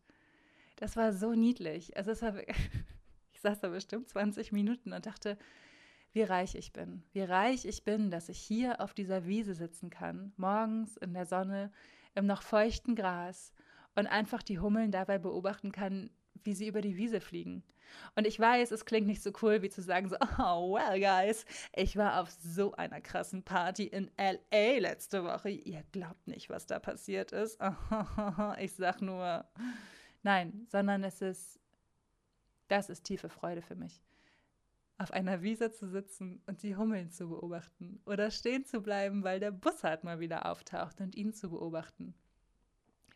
Das 0.76 0.96
war 0.96 1.12
so 1.12 1.34
niedlich. 1.34 1.98
Also 1.98 2.12
es 2.12 2.22
war, 2.22 2.38
ich 3.34 3.42
saß 3.42 3.60
da 3.60 3.70
bestimmt 3.70 4.08
20 4.08 4.52
Minuten 4.52 4.94
und 4.94 5.08
dachte, 5.08 5.40
wie 6.14 6.24
reich 6.24 6.54
ich 6.54 6.72
bin. 6.72 7.04
Wie 7.14 7.24
reich 7.24 7.66
ich 7.66 7.84
bin, 7.84 8.12
dass 8.12 8.30
ich 8.30 8.40
hier 8.40 8.80
auf 8.80 8.94
dieser 8.94 9.26
Wiese 9.26 9.56
sitzen 9.56 9.90
kann, 9.90 10.34
morgens 10.38 10.98
in 10.98 11.14
der 11.14 11.26
Sonne, 11.26 11.72
im 12.14 12.28
noch 12.28 12.44
feuchten 12.44 12.96
Gras 12.96 13.55
und 13.96 14.08
einfach 14.08 14.44
die 14.44 14.60
Hummeln 14.60 14.92
dabei 14.92 15.18
beobachten 15.18 15.72
kann, 15.72 16.10
wie 16.44 16.54
sie 16.54 16.68
über 16.68 16.82
die 16.82 16.98
Wiese 16.98 17.22
fliegen. 17.22 17.64
Und 18.16 18.28
ich 18.28 18.40
weiß, 18.40 18.72
es 18.72 18.86
klingt 18.86 19.08
nicht 19.08 19.24
so 19.24 19.32
cool, 19.42 19.62
wie 19.62 19.70
zu 19.70 19.82
sagen 19.82 20.10
so, 20.10 20.18
oh, 20.40 20.76
well, 20.76 21.00
guys, 21.00 21.46
ich 21.74 21.96
war 21.98 22.22
auf 22.22 22.30
so 22.30 22.74
einer 22.74 23.02
krassen 23.02 23.44
Party 23.44 23.86
in 23.86 24.12
L.A. 24.18 24.80
letzte 24.80 25.24
Woche. 25.24 25.50
Ihr 25.50 25.84
glaubt 25.92 26.28
nicht, 26.28 26.50
was 26.50 26.66
da 26.66 26.80
passiert 26.80 27.32
ist. 27.32 27.60
Ich 28.60 28.74
sag 28.74 29.02
nur, 29.02 29.46
nein, 30.24 30.66
sondern 30.70 31.04
es 31.04 31.22
ist, 31.22 31.60
das 32.68 32.90
ist 32.90 33.04
tiefe 33.04 33.30
Freude 33.30 33.62
für 33.62 33.76
mich. 33.76 34.02
Auf 34.98 35.12
einer 35.12 35.42
Wiese 35.42 35.72
zu 35.72 35.88
sitzen 35.88 36.42
und 36.46 36.64
die 36.64 36.76
Hummeln 36.76 37.12
zu 37.12 37.28
beobachten 37.28 38.02
oder 38.06 38.32
stehen 38.32 38.66
zu 38.66 38.82
bleiben, 38.82 39.24
weil 39.24 39.40
der 39.40 39.52
Bussard 39.52 40.04
mal 40.04 40.20
wieder 40.20 40.46
auftaucht 40.50 41.02
und 41.02 41.16
ihn 41.16 41.34
zu 41.34 41.50
beobachten 41.50 42.16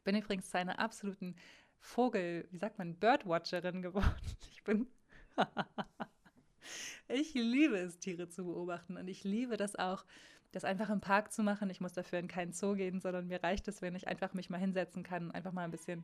bin 0.04 0.16
übrigens 0.16 0.50
zu 0.50 0.58
einer 0.58 0.80
absoluten 0.80 1.36
Vogel, 1.80 2.48
wie 2.52 2.58
sagt 2.58 2.78
man, 2.78 2.96
Birdwatcherin 2.96 3.82
geworden. 3.82 4.16
Ich 4.52 4.64
bin. 4.64 4.88
ich 7.08 7.34
liebe 7.34 7.78
es, 7.78 7.98
Tiere 8.00 8.28
zu 8.28 8.44
beobachten 8.44 8.98
und 8.98 9.08
ich 9.08 9.24
liebe 9.24 9.56
das 9.56 9.76
auch, 9.78 10.04
das 10.52 10.66
einfach 10.66 10.90
im 10.90 11.00
Park 11.00 11.32
zu 11.32 11.44
machen. 11.44 11.70
Ich 11.70 11.80
muss 11.80 11.94
dafür 11.94 12.20
in 12.20 12.28
keinen 12.28 12.52
Zoo 12.52 12.74
gehen, 12.74 13.00
sondern 13.00 13.28
mir 13.28 13.42
reicht 13.42 13.68
es, 13.68 13.82
wenn 13.82 13.96
ich 13.96 14.08
einfach 14.08 14.34
mich 14.34 14.50
mal 14.50 14.58
hinsetzen 14.58 15.04
kann, 15.04 15.32
einfach 15.32 15.54
mal 15.54 15.64
ein 15.64 15.72
bisschen 15.72 16.04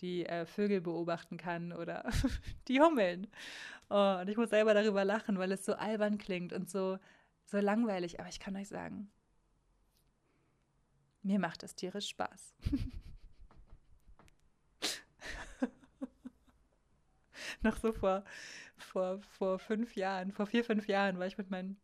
die 0.00 0.26
äh, 0.26 0.46
Vögel 0.46 0.80
beobachten 0.80 1.36
kann 1.36 1.72
oder 1.72 2.08
die 2.68 2.80
Hummeln. 2.80 3.26
Oh, 3.88 4.18
und 4.20 4.28
ich 4.28 4.36
muss 4.36 4.50
selber 4.50 4.74
darüber 4.74 5.04
lachen, 5.04 5.38
weil 5.38 5.52
es 5.52 5.64
so 5.64 5.74
albern 5.74 6.18
klingt 6.18 6.52
und 6.52 6.70
so, 6.70 6.98
so 7.44 7.58
langweilig. 7.58 8.20
Aber 8.20 8.28
ich 8.28 8.40
kann 8.40 8.56
euch 8.56 8.68
sagen, 8.68 9.10
mir 11.22 11.38
macht 11.38 11.62
es 11.62 11.74
tierisch 11.74 12.08
Spaß. 12.08 12.54
noch 17.62 17.76
so 17.76 17.92
vor, 17.92 18.24
vor, 18.76 19.20
vor 19.20 19.58
fünf 19.58 19.96
Jahren, 19.96 20.32
vor 20.32 20.46
vier, 20.46 20.64
fünf 20.64 20.88
Jahren 20.88 21.18
war 21.18 21.26
ich 21.26 21.38
mit 21.38 21.50
meinen 21.50 21.78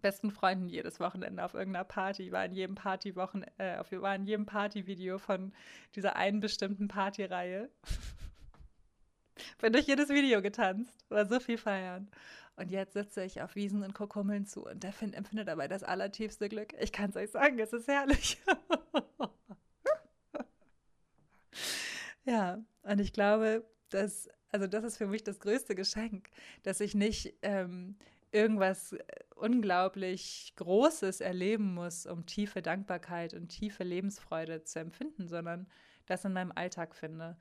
besten 0.00 0.30
Freunden 0.30 0.68
jedes 0.68 1.00
Wochenende 1.00 1.44
auf 1.44 1.54
irgendeiner 1.54 1.84
Party, 1.84 2.32
war 2.32 2.44
in 2.44 2.52
jedem 2.52 2.74
Partywochen, 2.74 3.44
äh, 3.58 3.76
auf, 3.76 3.90
war 3.92 4.14
in 4.14 4.24
jedem 4.24 4.46
Partyvideo 4.46 5.18
von 5.18 5.52
dieser 5.94 6.16
einen 6.16 6.40
bestimmten 6.40 6.88
Partyreihe. 6.88 7.70
Bin 9.58 9.72
durch 9.72 9.86
jedes 9.86 10.08
Video 10.08 10.42
getanzt, 10.42 11.04
war 11.10 11.26
so 11.26 11.40
viel 11.40 11.58
feiern. 11.58 12.10
Und 12.56 12.70
jetzt 12.70 12.94
sitze 12.94 13.22
ich 13.22 13.42
auf 13.42 13.54
Wiesen 13.54 13.82
und 13.82 13.94
gucke 13.94 14.44
zu 14.44 14.64
und 14.64 14.82
der 14.82 14.92
find, 14.92 15.14
empfindet 15.14 15.48
dabei 15.48 15.68
das 15.68 15.82
allertiefste 15.82 16.48
Glück. 16.48 16.72
Ich 16.80 16.90
kann 16.90 17.10
es 17.10 17.16
euch 17.16 17.30
sagen, 17.30 17.58
es 17.58 17.74
ist 17.74 17.86
herrlich. 17.86 18.42
ja, 22.24 22.64
und 22.82 22.98
ich 22.98 23.12
glaube, 23.12 23.68
dass 23.90 24.30
also 24.56 24.66
das 24.66 24.84
ist 24.84 24.96
für 24.96 25.06
mich 25.06 25.22
das 25.22 25.38
größte 25.38 25.74
Geschenk, 25.74 26.30
dass 26.62 26.80
ich 26.80 26.94
nicht 26.94 27.34
ähm, 27.42 27.94
irgendwas 28.32 28.94
äh, 28.94 29.04
unglaublich 29.34 30.54
Großes 30.56 31.20
erleben 31.20 31.74
muss, 31.74 32.06
um 32.06 32.24
tiefe 32.24 32.62
Dankbarkeit 32.62 33.34
und 33.34 33.48
tiefe 33.48 33.84
Lebensfreude 33.84 34.64
zu 34.64 34.78
empfinden, 34.80 35.28
sondern 35.28 35.66
das 36.06 36.24
in 36.24 36.32
meinem 36.32 36.52
Alltag 36.54 36.94
finde. 36.94 37.36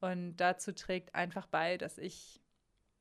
Und 0.00 0.36
dazu 0.36 0.72
trägt 0.72 1.14
einfach 1.14 1.46
bei, 1.46 1.78
dass 1.78 1.96
ich 1.96 2.38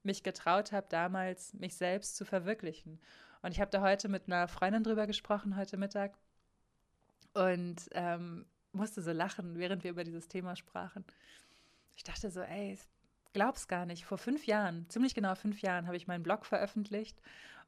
mich 0.01 0.23
getraut 0.23 0.71
habe, 0.71 0.87
damals 0.89 1.53
mich 1.53 1.75
selbst 1.75 2.15
zu 2.15 2.23
verwirklichen. 2.23 3.01
Und 3.41 3.51
ich 3.51 3.59
habe 3.59 3.69
da 3.69 3.81
heute 3.81 4.07
mit 4.07 4.27
einer 4.27 4.47
Freundin 4.47 4.83
drüber 4.83 5.07
gesprochen, 5.07 5.57
heute 5.57 5.75
Mittag, 5.75 6.17
und 7.33 7.89
ähm, 7.91 8.45
musste 8.71 9.01
so 9.01 9.11
lachen, 9.11 9.57
während 9.57 9.83
wir 9.83 9.91
über 9.91 10.05
dieses 10.05 10.29
Thema 10.29 10.55
sprachen. 10.55 11.03
Ich 11.97 12.03
dachte 12.05 12.31
so, 12.31 12.39
ey, 12.39 12.71
glaub's 13.37 13.67
gar 13.67 13.85
nicht, 13.85 14.03
vor 14.03 14.17
fünf 14.17 14.47
Jahren, 14.47 14.89
ziemlich 14.89 15.13
genau 15.13 15.35
fünf 15.35 15.61
Jahren, 15.61 15.85
habe 15.85 15.95
ich 15.95 16.07
meinen 16.07 16.23
Blog 16.23 16.43
veröffentlicht. 16.43 17.21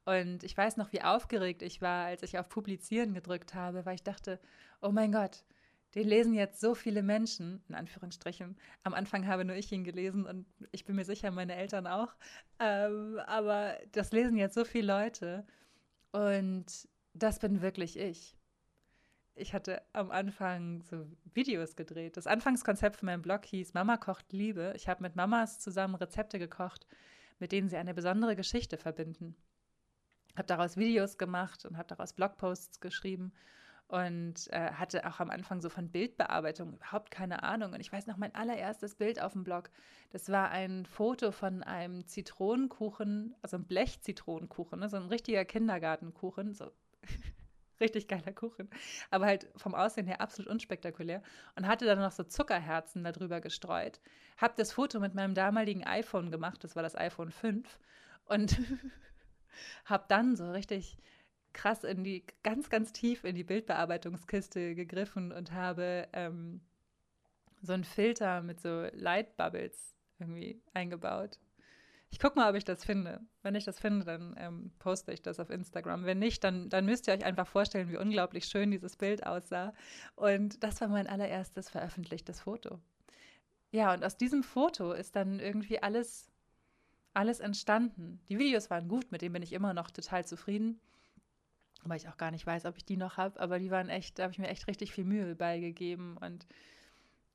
Und 0.03 0.43
ich 0.43 0.57
weiß 0.57 0.77
noch, 0.77 0.91
wie 0.93 1.03
aufgeregt 1.03 1.61
ich 1.61 1.79
war, 1.79 2.05
als 2.05 2.23
ich 2.23 2.39
auf 2.39 2.49
Publizieren 2.49 3.13
gedrückt 3.13 3.53
habe, 3.53 3.85
weil 3.85 3.93
ich 3.93 4.01
dachte, 4.01 4.39
oh 4.81 4.89
mein 4.89 5.11
Gott, 5.11 5.43
den 5.93 6.07
lesen 6.07 6.33
jetzt 6.33 6.59
so 6.59 6.73
viele 6.73 7.03
Menschen, 7.03 7.61
in 7.69 7.75
Anführungsstrichen. 7.75 8.57
Am 8.81 8.95
Anfang 8.95 9.27
habe 9.27 9.45
nur 9.45 9.55
ich 9.55 9.71
ihn 9.71 9.83
gelesen 9.83 10.25
und 10.25 10.47
ich 10.71 10.85
bin 10.85 10.95
mir 10.95 11.05
sicher, 11.05 11.29
meine 11.29 11.53
Eltern 11.55 11.85
auch. 11.85 12.15
Ähm, 12.57 13.19
aber 13.27 13.77
das 13.91 14.11
lesen 14.11 14.37
jetzt 14.37 14.55
so 14.55 14.65
viele 14.65 14.87
Leute. 14.87 15.45
Und 16.11 16.65
das 17.13 17.37
bin 17.37 17.61
wirklich 17.61 17.95
ich 17.95 18.38
ich 19.39 19.53
hatte 19.53 19.81
am 19.93 20.11
Anfang 20.11 20.81
so 20.83 21.05
Videos 21.33 21.75
gedreht. 21.75 22.17
Das 22.17 22.27
Anfangskonzept 22.27 22.97
von 22.97 23.07
meinem 23.07 23.21
Blog 23.21 23.45
hieß 23.45 23.73
Mama 23.73 23.97
kocht 23.97 24.31
Liebe. 24.33 24.73
Ich 24.75 24.87
habe 24.87 25.03
mit 25.03 25.15
Mamas 25.15 25.59
zusammen 25.59 25.95
Rezepte 25.95 26.39
gekocht, 26.39 26.85
mit 27.39 27.51
denen 27.51 27.69
sie 27.69 27.77
eine 27.77 27.93
besondere 27.93 28.35
Geschichte 28.35 28.77
verbinden. 28.77 29.35
Habe 30.35 30.47
daraus 30.47 30.77
Videos 30.77 31.17
gemacht 31.17 31.65
und 31.65 31.77
habe 31.77 31.87
daraus 31.87 32.13
Blogposts 32.13 32.79
geschrieben 32.79 33.33
und 33.87 34.51
äh, 34.51 34.71
hatte 34.73 35.07
auch 35.07 35.19
am 35.19 35.31
Anfang 35.31 35.61
so 35.61 35.69
von 35.69 35.89
Bildbearbeitung 35.89 36.73
überhaupt 36.73 37.09
keine 37.09 37.41
Ahnung. 37.41 37.73
Und 37.73 37.79
ich 37.79 37.91
weiß 37.91 38.05
noch, 38.05 38.17
mein 38.17 38.35
allererstes 38.35 38.95
Bild 38.95 39.19
auf 39.19 39.33
dem 39.33 39.43
Blog, 39.43 39.71
das 40.11 40.29
war 40.29 40.51
ein 40.51 40.85
Foto 40.85 41.31
von 41.31 41.63
einem 41.63 42.05
Zitronenkuchen, 42.05 43.35
also 43.41 43.57
ein 43.57 43.65
Blechzitronenkuchen, 43.65 44.79
ne, 44.79 44.89
so 44.89 44.97
ein 44.97 45.07
richtiger 45.07 45.43
Kindergartenkuchen, 45.43 46.53
so 46.53 46.71
richtig 47.79 48.07
geiler 48.07 48.31
Kuchen, 48.31 48.69
aber 49.09 49.25
halt 49.25 49.47
vom 49.55 49.75
Aussehen 49.75 50.07
her 50.07 50.21
absolut 50.21 50.51
unspektakulär 50.51 51.21
und 51.55 51.67
hatte 51.67 51.85
dann 51.85 51.99
noch 51.99 52.11
so 52.11 52.23
Zuckerherzen 52.23 53.03
darüber 53.03 53.41
gestreut. 53.41 53.99
Hab 54.37 54.55
das 54.55 54.71
Foto 54.71 54.99
mit 54.99 55.15
meinem 55.15 55.33
damaligen 55.33 55.85
iPhone 55.85 56.31
gemacht, 56.31 56.63
das 56.63 56.75
war 56.75 56.83
das 56.83 56.95
iPhone 56.95 57.31
5 57.31 57.79
und 58.25 58.57
hab 59.85 60.07
dann 60.09 60.35
so 60.35 60.51
richtig 60.51 60.97
krass 61.53 61.83
in 61.83 62.03
die, 62.03 62.23
ganz, 62.43 62.69
ganz 62.69 62.93
tief 62.93 63.23
in 63.23 63.35
die 63.35 63.43
Bildbearbeitungskiste 63.43 64.75
gegriffen 64.75 65.31
und 65.31 65.51
habe 65.51 66.07
ähm, 66.13 66.61
so 67.61 67.73
einen 67.73 67.83
Filter 67.83 68.41
mit 68.41 68.61
so 68.61 68.87
Light 68.93 69.35
Bubbles 69.35 69.95
irgendwie 70.19 70.61
eingebaut. 70.73 71.39
Ich 72.11 72.19
gucke 72.19 72.37
mal, 72.37 72.49
ob 72.49 72.55
ich 72.55 72.65
das 72.65 72.83
finde. 72.83 73.21
Wenn 73.43 73.55
ich 73.55 73.65
das 73.65 73.79
finde, 73.79 74.03
dann 74.05 74.35
ähm, 74.37 74.71
poste 74.79 75.11
ich 75.11 75.21
das 75.21 75.39
auf 75.39 75.49
Instagram. 75.49 76.05
Wenn 76.05 76.19
nicht, 76.19 76.43
dann, 76.43 76.69
dann 76.69 76.85
müsst 76.85 77.07
ihr 77.07 77.13
euch 77.13 77.23
einfach 77.23 77.47
vorstellen, 77.47 77.89
wie 77.89 77.97
unglaublich 77.97 78.45
schön 78.45 78.71
dieses 78.71 78.95
Bild 78.95 79.25
aussah. 79.25 79.73
Und 80.15 80.63
das 80.63 80.81
war 80.81 80.87
mein 80.87 81.07
allererstes 81.07 81.69
veröffentlichtes 81.69 82.41
Foto. 82.41 82.79
Ja, 83.71 83.93
und 83.93 84.03
aus 84.03 84.17
diesem 84.17 84.41
Foto 84.41 84.93
ist 84.93 85.15
dann 85.15 85.39
irgendwie 85.39 85.83
alles, 85.83 86.31
alles 87.13 87.39
entstanden. 87.39 88.19
Die 88.27 88.39
Videos 88.39 88.71
waren 88.71 88.87
gut, 88.87 89.11
mit 89.11 89.21
denen 89.21 89.33
bin 89.33 89.43
ich 89.43 89.53
immer 89.53 89.75
noch 89.75 89.91
total 89.91 90.25
zufrieden. 90.25 90.79
Weil 91.83 91.97
ich 91.97 92.09
auch 92.09 92.17
gar 92.17 92.31
nicht 92.31 92.45
weiß, 92.45 92.65
ob 92.65 92.75
ich 92.75 92.85
die 92.85 92.97
noch 92.97 93.17
habe, 93.17 93.39
aber 93.39 93.59
die 93.59 93.71
waren 93.71 93.87
echt, 93.87 94.19
da 94.19 94.23
habe 94.23 94.33
ich 94.33 94.39
mir 94.39 94.49
echt 94.49 94.67
richtig 94.67 94.91
viel 94.91 95.05
Mühe 95.05 95.35
beigegeben 95.35 96.17
und 96.17 96.45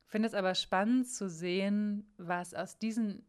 finde 0.05 0.29
es 0.29 0.35
aber 0.35 0.55
spannend 0.55 1.09
zu 1.09 1.31
sehen, 1.31 2.13
was 2.19 2.53
aus 2.53 2.79
diesen 2.79 3.25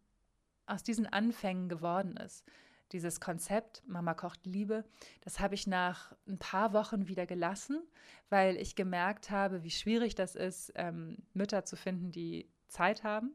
aus 0.66 0.84
diesen 0.84 1.06
Anfängen 1.08 1.70
geworden 1.70 2.18
ist. 2.18 2.46
Dieses 2.92 3.20
Konzept 3.20 3.84
Mama 3.88 4.14
kocht 4.14 4.46
Liebe, 4.46 4.86
das 5.22 5.40
habe 5.40 5.56
ich 5.56 5.66
nach 5.66 6.16
ein 6.28 6.38
paar 6.38 6.74
Wochen 6.74 7.08
wieder 7.08 7.26
gelassen, 7.26 7.82
weil 8.30 8.58
ich 8.58 8.76
gemerkt 8.76 9.32
habe, 9.32 9.64
wie 9.64 9.72
schwierig 9.72 10.16
das 10.16 10.36
ist, 10.36 10.72
ähm, 10.76 11.18
Mütter 11.34 11.66
zu 11.66 11.76
finden, 11.76 12.12
die 12.12 12.48
Zeit 12.68 13.04
haben, 13.04 13.34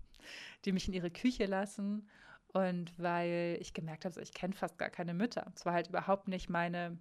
die 0.64 0.72
mich 0.72 0.86
in 0.86 0.94
ihre 0.94 1.10
Küche 1.10 1.46
lassen 1.46 2.08
und 2.52 2.96
weil 2.98 3.56
ich 3.60 3.72
gemerkt 3.72 4.04
habe, 4.04 4.14
so, 4.14 4.20
ich 4.20 4.34
kenne 4.34 4.54
fast 4.54 4.78
gar 4.78 4.90
keine 4.90 5.14
Mütter. 5.14 5.50
Es 5.54 5.64
war 5.64 5.72
halt 5.72 5.88
überhaupt 5.88 6.28
nicht 6.28 6.48
meine, 6.48 6.98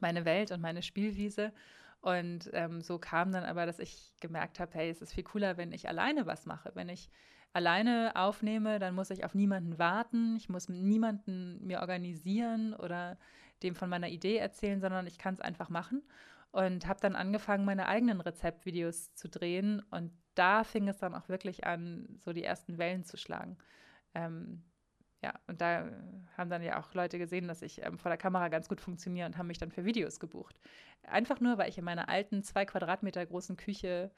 meine 0.00 0.24
Welt 0.24 0.50
und 0.50 0.60
meine 0.60 0.82
Spielwiese. 0.82 1.52
Und 2.00 2.50
ähm, 2.52 2.82
so 2.82 2.98
kam 2.98 3.32
dann 3.32 3.44
aber, 3.44 3.64
dass 3.64 3.78
ich 3.78 4.12
gemerkt 4.20 4.60
habe, 4.60 4.74
hey, 4.74 4.90
es 4.90 5.00
ist 5.00 5.14
viel 5.14 5.24
cooler, 5.24 5.56
wenn 5.56 5.72
ich 5.72 5.88
alleine 5.88 6.26
was 6.26 6.46
mache, 6.46 6.72
wenn 6.74 6.88
ich 6.88 7.10
alleine 7.56 8.12
aufnehme, 8.14 8.78
dann 8.78 8.94
muss 8.94 9.08
ich 9.08 9.24
auf 9.24 9.34
niemanden 9.34 9.78
warten, 9.78 10.36
ich 10.36 10.50
muss 10.50 10.68
niemanden 10.68 11.66
mir 11.66 11.80
organisieren 11.80 12.74
oder 12.74 13.16
dem 13.62 13.74
von 13.74 13.88
meiner 13.88 14.08
Idee 14.08 14.36
erzählen, 14.36 14.78
sondern 14.78 15.06
ich 15.06 15.16
kann 15.16 15.32
es 15.32 15.40
einfach 15.40 15.70
machen 15.70 16.02
und 16.52 16.86
habe 16.86 17.00
dann 17.00 17.16
angefangen, 17.16 17.64
meine 17.64 17.88
eigenen 17.88 18.20
Rezeptvideos 18.20 19.14
zu 19.14 19.30
drehen 19.30 19.82
und 19.90 20.12
da 20.34 20.64
fing 20.64 20.86
es 20.86 20.98
dann 20.98 21.14
auch 21.14 21.30
wirklich 21.30 21.66
an, 21.66 22.18
so 22.18 22.34
die 22.34 22.44
ersten 22.44 22.76
Wellen 22.76 23.04
zu 23.04 23.16
schlagen. 23.16 23.56
Ähm, 24.14 24.62
ja, 25.22 25.32
und 25.46 25.62
da 25.62 25.88
haben 26.36 26.50
dann 26.50 26.62
ja 26.62 26.78
auch 26.78 26.92
Leute 26.92 27.18
gesehen, 27.18 27.48
dass 27.48 27.62
ich 27.62 27.82
ähm, 27.82 27.98
vor 27.98 28.10
der 28.10 28.18
Kamera 28.18 28.48
ganz 28.48 28.68
gut 28.68 28.82
funktioniere 28.82 29.26
und 29.26 29.38
haben 29.38 29.46
mich 29.46 29.56
dann 29.56 29.70
für 29.70 29.86
Videos 29.86 30.20
gebucht. 30.20 30.60
Einfach 31.04 31.40
nur, 31.40 31.56
weil 31.56 31.70
ich 31.70 31.78
in 31.78 31.84
meiner 31.84 32.10
alten, 32.10 32.42
zwei 32.42 32.66
Quadratmeter 32.66 33.24
großen 33.24 33.56
Küche 33.56 34.10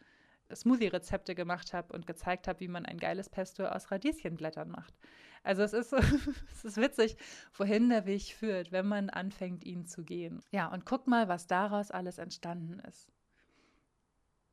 Smoothie-Rezepte 0.55 1.35
gemacht 1.35 1.73
habe 1.73 1.93
und 1.93 2.07
gezeigt 2.07 2.49
habe, 2.49 2.61
wie 2.61 2.69
man 2.69 2.87
ein 2.87 2.99
geiles 2.99 3.29
Pesto 3.29 3.65
aus 3.67 3.91
Radieschenblättern 3.91 4.71
macht. 4.71 4.95
Also 5.43 5.63
es 5.63 5.73
ist, 5.73 5.93
es 6.53 6.65
ist 6.65 6.77
witzig, 6.77 7.17
wohin 7.55 7.89
der 7.89 8.07
Weg 8.07 8.35
führt, 8.35 8.73
wenn 8.73 8.87
man 8.87 9.11
anfängt, 9.11 9.65
ihn 9.65 9.87
zu 9.87 10.05
gehen. 10.05 10.43
Ja, 10.51 10.69
und 10.69 10.85
guck 10.85 11.07
mal, 11.07 11.29
was 11.29 11.47
daraus 11.47 11.91
alles 11.91 12.19
entstanden 12.19 12.81
ist. 12.81 13.09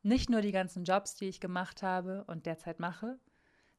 Nicht 0.04 0.30
nur 0.30 0.42
die 0.42 0.52
ganzen 0.52 0.84
Jobs, 0.84 1.16
die 1.16 1.28
ich 1.28 1.40
gemacht 1.40 1.82
habe 1.82 2.26
und 2.26 2.46
derzeit 2.46 2.80
mache, 2.80 3.20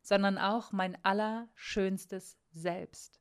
sondern 0.03 0.39
auch 0.39 0.73
mein 0.73 0.97
allerschönstes 1.05 2.37
Selbst. 2.53 3.21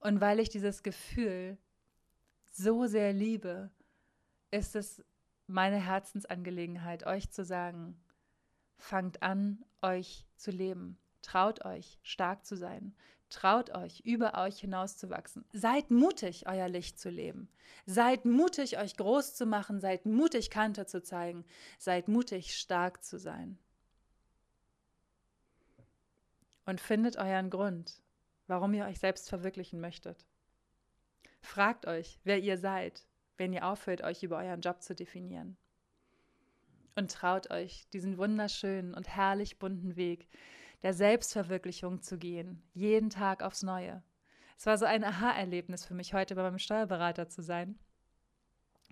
Und 0.00 0.20
weil 0.20 0.38
ich 0.38 0.48
dieses 0.48 0.82
Gefühl 0.82 1.58
so 2.52 2.86
sehr 2.86 3.12
liebe, 3.12 3.70
ist 4.50 4.76
es 4.76 5.02
meine 5.46 5.76
Herzensangelegenheit, 5.76 7.06
euch 7.06 7.30
zu 7.30 7.44
sagen, 7.44 7.98
fangt 8.76 9.22
an, 9.22 9.64
euch 9.82 10.26
zu 10.36 10.50
leben. 10.50 10.98
Traut 11.22 11.64
euch, 11.64 11.98
stark 12.02 12.44
zu 12.44 12.56
sein. 12.56 12.94
Traut 13.30 13.74
euch, 13.74 14.00
über 14.00 14.42
euch 14.42 14.60
hinauszuwachsen. 14.60 15.44
Seid 15.52 15.90
mutig, 15.90 16.46
euer 16.46 16.68
Licht 16.68 16.98
zu 16.98 17.10
leben. 17.10 17.50
Seid 17.84 18.24
mutig, 18.24 18.78
euch 18.78 18.96
groß 18.96 19.34
zu 19.34 19.44
machen. 19.44 19.80
Seid 19.80 20.06
mutig, 20.06 20.50
Kante 20.50 20.86
zu 20.86 21.02
zeigen. 21.02 21.44
Seid 21.78 22.08
mutig, 22.08 22.56
stark 22.56 23.04
zu 23.04 23.18
sein. 23.18 23.58
Und 26.64 26.80
findet 26.80 27.16
euren 27.16 27.50
Grund, 27.50 28.00
warum 28.46 28.72
ihr 28.72 28.86
euch 28.86 28.98
selbst 28.98 29.28
verwirklichen 29.28 29.80
möchtet. 29.80 30.26
Fragt 31.40 31.86
euch, 31.86 32.18
wer 32.24 32.40
ihr 32.40 32.56
seid, 32.58 33.04
wenn 33.38 33.52
ihr 33.52 33.66
aufhört, 33.66 34.02
euch 34.02 34.22
über 34.22 34.36
euren 34.38 34.60
Job 34.60 34.82
zu 34.82 34.94
definieren. 34.94 35.56
Und 36.94 37.12
traut 37.12 37.50
euch, 37.50 37.88
diesen 37.92 38.18
wunderschönen 38.18 38.94
und 38.94 39.08
herrlich 39.08 39.58
bunten 39.58 39.96
Weg 39.96 40.28
der 40.82 40.94
Selbstverwirklichung 40.94 42.02
zu 42.02 42.18
gehen, 42.18 42.62
jeden 42.74 43.10
Tag 43.10 43.42
aufs 43.42 43.62
Neue. 43.62 44.02
Es 44.56 44.66
war 44.66 44.76
so 44.78 44.84
ein 44.84 45.04
Aha-Erlebnis 45.04 45.84
für 45.84 45.94
mich, 45.94 46.14
heute 46.14 46.34
bei 46.34 46.42
meinem 46.42 46.58
Steuerberater 46.58 47.28
zu 47.28 47.42
sein. 47.42 47.78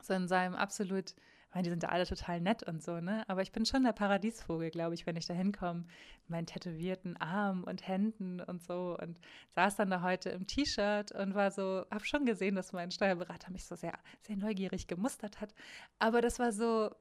So 0.02 0.14
in 0.14 0.28
seinem 0.28 0.54
absolut 0.54 1.14
meine, 1.56 1.64
die 1.64 1.70
sind 1.70 1.82
da 1.84 1.88
alle 1.88 2.04
total 2.04 2.42
nett 2.42 2.62
und 2.64 2.82
so, 2.82 3.00
ne? 3.00 3.24
Aber 3.28 3.40
ich 3.40 3.50
bin 3.50 3.64
schon 3.64 3.82
der 3.82 3.94
Paradiesvogel, 3.94 4.70
glaube 4.70 4.94
ich, 4.94 5.06
wenn 5.06 5.16
ich 5.16 5.24
da 5.24 5.32
hinkomme, 5.32 5.84
mit 6.24 6.28
meinen 6.28 6.46
tätowierten 6.46 7.16
Armen 7.16 7.64
und 7.64 7.88
Händen 7.88 8.42
und 8.42 8.62
so 8.62 8.94
und 9.00 9.18
saß 9.54 9.76
dann 9.76 9.88
da 9.88 10.02
heute 10.02 10.28
im 10.28 10.46
T-Shirt 10.46 11.12
und 11.12 11.34
war 11.34 11.50
so, 11.50 11.86
habe 11.90 12.04
schon 12.04 12.26
gesehen, 12.26 12.56
dass 12.56 12.74
mein 12.74 12.90
Steuerberater 12.90 13.50
mich 13.50 13.64
so 13.64 13.74
sehr, 13.74 13.94
sehr 14.20 14.36
neugierig 14.36 14.86
gemustert 14.86 15.40
hat. 15.40 15.54
Aber 15.98 16.20
das 16.20 16.38
war 16.38 16.52
so, 16.52 16.94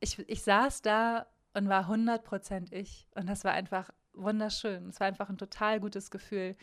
ich, 0.00 0.18
ich 0.28 0.42
saß 0.42 0.82
da 0.82 1.26
und 1.54 1.68
war 1.68 1.88
100% 1.88 2.72
ich 2.72 3.06
und 3.14 3.28
das 3.28 3.44
war 3.44 3.52
einfach 3.52 3.90
wunderschön. 4.14 4.88
Es 4.88 4.98
war 4.98 5.06
einfach 5.06 5.28
ein 5.28 5.38
total 5.38 5.78
gutes 5.78 6.10
Gefühl, 6.10 6.56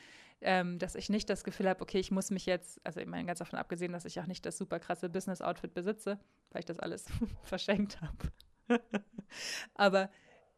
ähm, 0.43 0.79
dass 0.79 0.95
ich 0.95 1.09
nicht 1.09 1.29
das 1.29 1.43
Gefühl 1.43 1.69
habe, 1.69 1.81
okay, 1.81 1.99
ich 1.99 2.11
muss 2.11 2.29
mich 2.29 2.45
jetzt, 2.45 2.79
also 2.85 2.99
ich 2.99 3.07
meine, 3.07 3.25
ganz 3.25 3.39
davon 3.39 3.59
abgesehen, 3.59 3.91
dass 3.91 4.05
ich 4.05 4.19
auch 4.19 4.25
nicht 4.25 4.45
das 4.45 4.57
super 4.57 4.79
krasse 4.79 5.09
Business-Outfit 5.09 5.73
besitze, 5.73 6.19
weil 6.51 6.59
ich 6.59 6.65
das 6.65 6.79
alles 6.79 7.05
verschenkt 7.43 7.99
habe. 8.01 8.79
Aber 9.73 10.09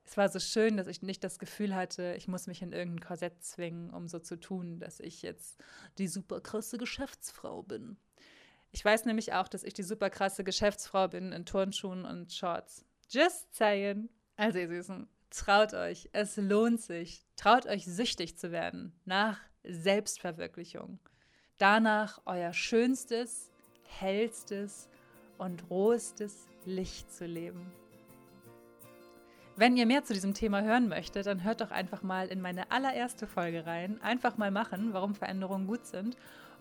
es 0.03 0.17
war 0.17 0.29
so 0.29 0.39
schön, 0.39 0.77
dass 0.77 0.87
ich 0.87 1.01
nicht 1.01 1.23
das 1.23 1.39
Gefühl 1.39 1.75
hatte, 1.75 2.13
ich 2.17 2.27
muss 2.27 2.47
mich 2.47 2.61
in 2.61 2.71
irgendein 2.71 3.07
Korsett 3.07 3.43
zwingen, 3.43 3.89
um 3.91 4.07
so 4.07 4.19
zu 4.19 4.39
tun, 4.39 4.79
dass 4.79 4.99
ich 4.99 5.21
jetzt 5.21 5.59
die 5.97 6.07
super 6.07 6.41
krasse 6.41 6.77
Geschäftsfrau 6.77 7.63
bin. 7.63 7.97
Ich 8.71 8.83
weiß 8.83 9.05
nämlich 9.05 9.33
auch, 9.33 9.47
dass 9.47 9.63
ich 9.63 9.73
die 9.73 9.83
super 9.83 10.09
krasse 10.09 10.43
Geschäftsfrau 10.43 11.07
bin 11.07 11.31
in 11.31 11.45
Turnschuhen 11.45 12.05
und 12.05 12.31
Shorts. 12.33 12.85
Just 13.09 13.55
saying. 13.55 14.09
Also 14.35 14.59
ihr 14.59 14.67
Süßen, 14.67 15.07
traut 15.29 15.73
euch, 15.73 16.09
es 16.11 16.37
lohnt 16.37 16.81
sich. 16.81 17.25
Traut 17.35 17.65
euch 17.65 17.85
süchtig 17.85 18.37
zu 18.37 18.51
werden 18.51 18.99
nach 19.05 19.39
Selbstverwirklichung. 19.67 20.99
Danach 21.57 22.21
euer 22.25 22.53
schönstes, 22.53 23.51
hellstes 23.83 24.89
und 25.37 25.69
rohestes 25.69 26.47
Licht 26.65 27.13
zu 27.13 27.25
leben. 27.25 27.71
Wenn 29.57 29.77
ihr 29.77 29.85
mehr 29.85 30.03
zu 30.03 30.13
diesem 30.13 30.33
Thema 30.33 30.63
hören 30.63 30.89
möchtet, 30.89 31.27
dann 31.27 31.43
hört 31.45 31.61
doch 31.61 31.71
einfach 31.71 32.03
mal 32.03 32.27
in 32.27 32.41
meine 32.41 32.71
allererste 32.71 33.25
Folge 33.25 33.65
rein. 33.65 34.01
Einfach 34.01 34.37
mal 34.37 34.51
machen, 34.51 34.91
warum 34.91 35.15
Veränderungen 35.15 35.65
gut 35.65 35.85
sind. 35.85 36.17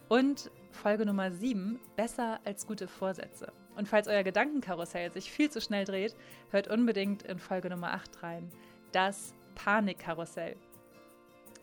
Und 0.09 0.51
Folge 0.71 1.05
Nummer 1.05 1.33
7, 1.33 1.81
besser 1.97 2.38
als 2.45 2.67
gute 2.69 2.87
Vorsätze. 2.87 3.53
Und 3.75 3.88
falls 3.88 4.07
euer 4.07 4.23
Gedankenkarussell 4.23 5.11
sich 5.11 5.33
viel 5.33 5.51
zu 5.51 5.61
schnell 5.61 5.85
dreht, 5.85 6.14
hört 6.51 6.69
unbedingt 6.69 7.25
in 7.25 7.40
Folge 7.40 7.71
Nummer 7.71 7.95
8 7.95 8.23
rein. 8.23 8.51
Das 8.93 9.35
Panikkarussell. 9.57 10.57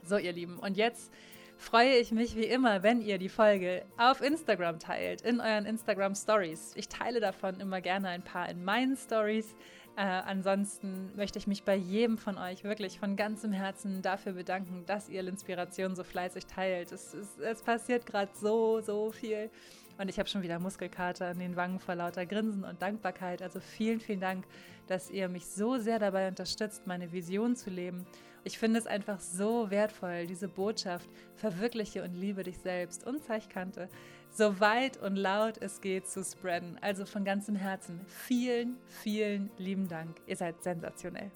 So, 0.04 0.18
ihr 0.18 0.34
Lieben, 0.34 0.60
und 0.60 0.76
jetzt 0.76 1.14
freue 1.62 1.98
ich 1.98 2.12
mich 2.12 2.36
wie 2.36 2.46
immer, 2.46 2.82
wenn 2.82 3.02
ihr 3.02 3.20
die 3.20 3.30
Folge 3.30 3.84
auf 3.96 4.22
Instagram 4.22 4.80
teilt, 4.80 5.22
in 5.22 5.40
euren 5.40 5.66
Instagram 5.66 6.16
Stories. 6.16 6.74
Ich 6.76 6.90
teile 6.90 7.20
davon 7.20 7.60
immer 7.60 7.82
gerne 7.82 8.10
ein 8.10 8.24
paar 8.24 8.50
in 8.50 8.66
meinen 8.66 8.98
Stories. 8.98 9.56
Äh, 9.96 10.02
ansonsten 10.02 11.12
möchte 11.16 11.38
ich 11.38 11.46
mich 11.46 11.64
bei 11.64 11.76
jedem 11.76 12.18
von 12.18 12.40
euch 12.40 12.64
wirklich 12.64 13.00
von 13.00 13.16
ganzem 13.16 13.52
Herzen 13.52 14.02
dafür 14.02 14.34
bedanken, 14.34 14.86
dass 14.88 15.08
ihr 15.08 15.26
Inspiration 15.28 15.96
so 15.96 16.04
fleißig 16.04 16.48
teilt. 16.48 16.92
Es, 16.92 17.14
es, 17.14 17.38
es 17.38 17.62
passiert 17.62 18.08
gerade 18.08 18.32
so, 18.34 18.82
so 18.82 19.12
viel. 19.12 19.52
Und 20.00 20.10
ich 20.10 20.18
habe 20.18 20.28
schon 20.28 20.42
wieder 20.42 20.58
Muskelkater 20.58 21.28
an 21.28 21.38
den 21.38 21.56
Wangen 21.56 21.80
vor 21.80 21.94
lauter 21.94 22.26
Grinsen 22.26 22.64
und 22.64 22.82
Dankbarkeit. 22.82 23.44
Also 23.44 23.60
vielen, 23.60 24.00
vielen 24.00 24.20
Dank, 24.20 24.46
dass 24.88 25.12
ihr 25.12 25.30
mich 25.30 25.46
so 25.46 25.78
sehr 25.78 26.00
dabei 26.00 26.28
unterstützt, 26.28 26.88
meine 26.88 27.12
Vision 27.12 27.56
zu 27.56 27.70
leben 27.70 28.08
ich 28.44 28.58
finde 28.58 28.80
es 28.80 28.88
einfach 28.88 29.20
so 29.20 29.70
wertvoll, 29.70 30.26
diese 30.26 30.48
Botschaft, 30.48 31.10
verwirkliche 31.36 32.04
und 32.04 32.14
liebe 32.14 32.44
dich 32.44 32.58
selbst 32.58 33.06
und 33.06 33.24
Zeichkante, 33.24 33.88
so 34.32 34.60
weit 34.60 34.98
und 34.98 35.16
laut 35.16 35.58
es 35.62 35.82
geht 35.82 36.08
zu 36.08 36.24
spreaden. 36.24 36.78
Also 36.82 37.06
von 37.06 37.24
ganzem 37.24 37.56
Herzen 37.56 38.02
vielen, 38.08 38.78
vielen 38.88 39.52
lieben 39.58 39.88
Dank. 39.88 40.18
Ihr 40.26 40.38
seid 40.38 40.64
sensationell. 40.64 41.32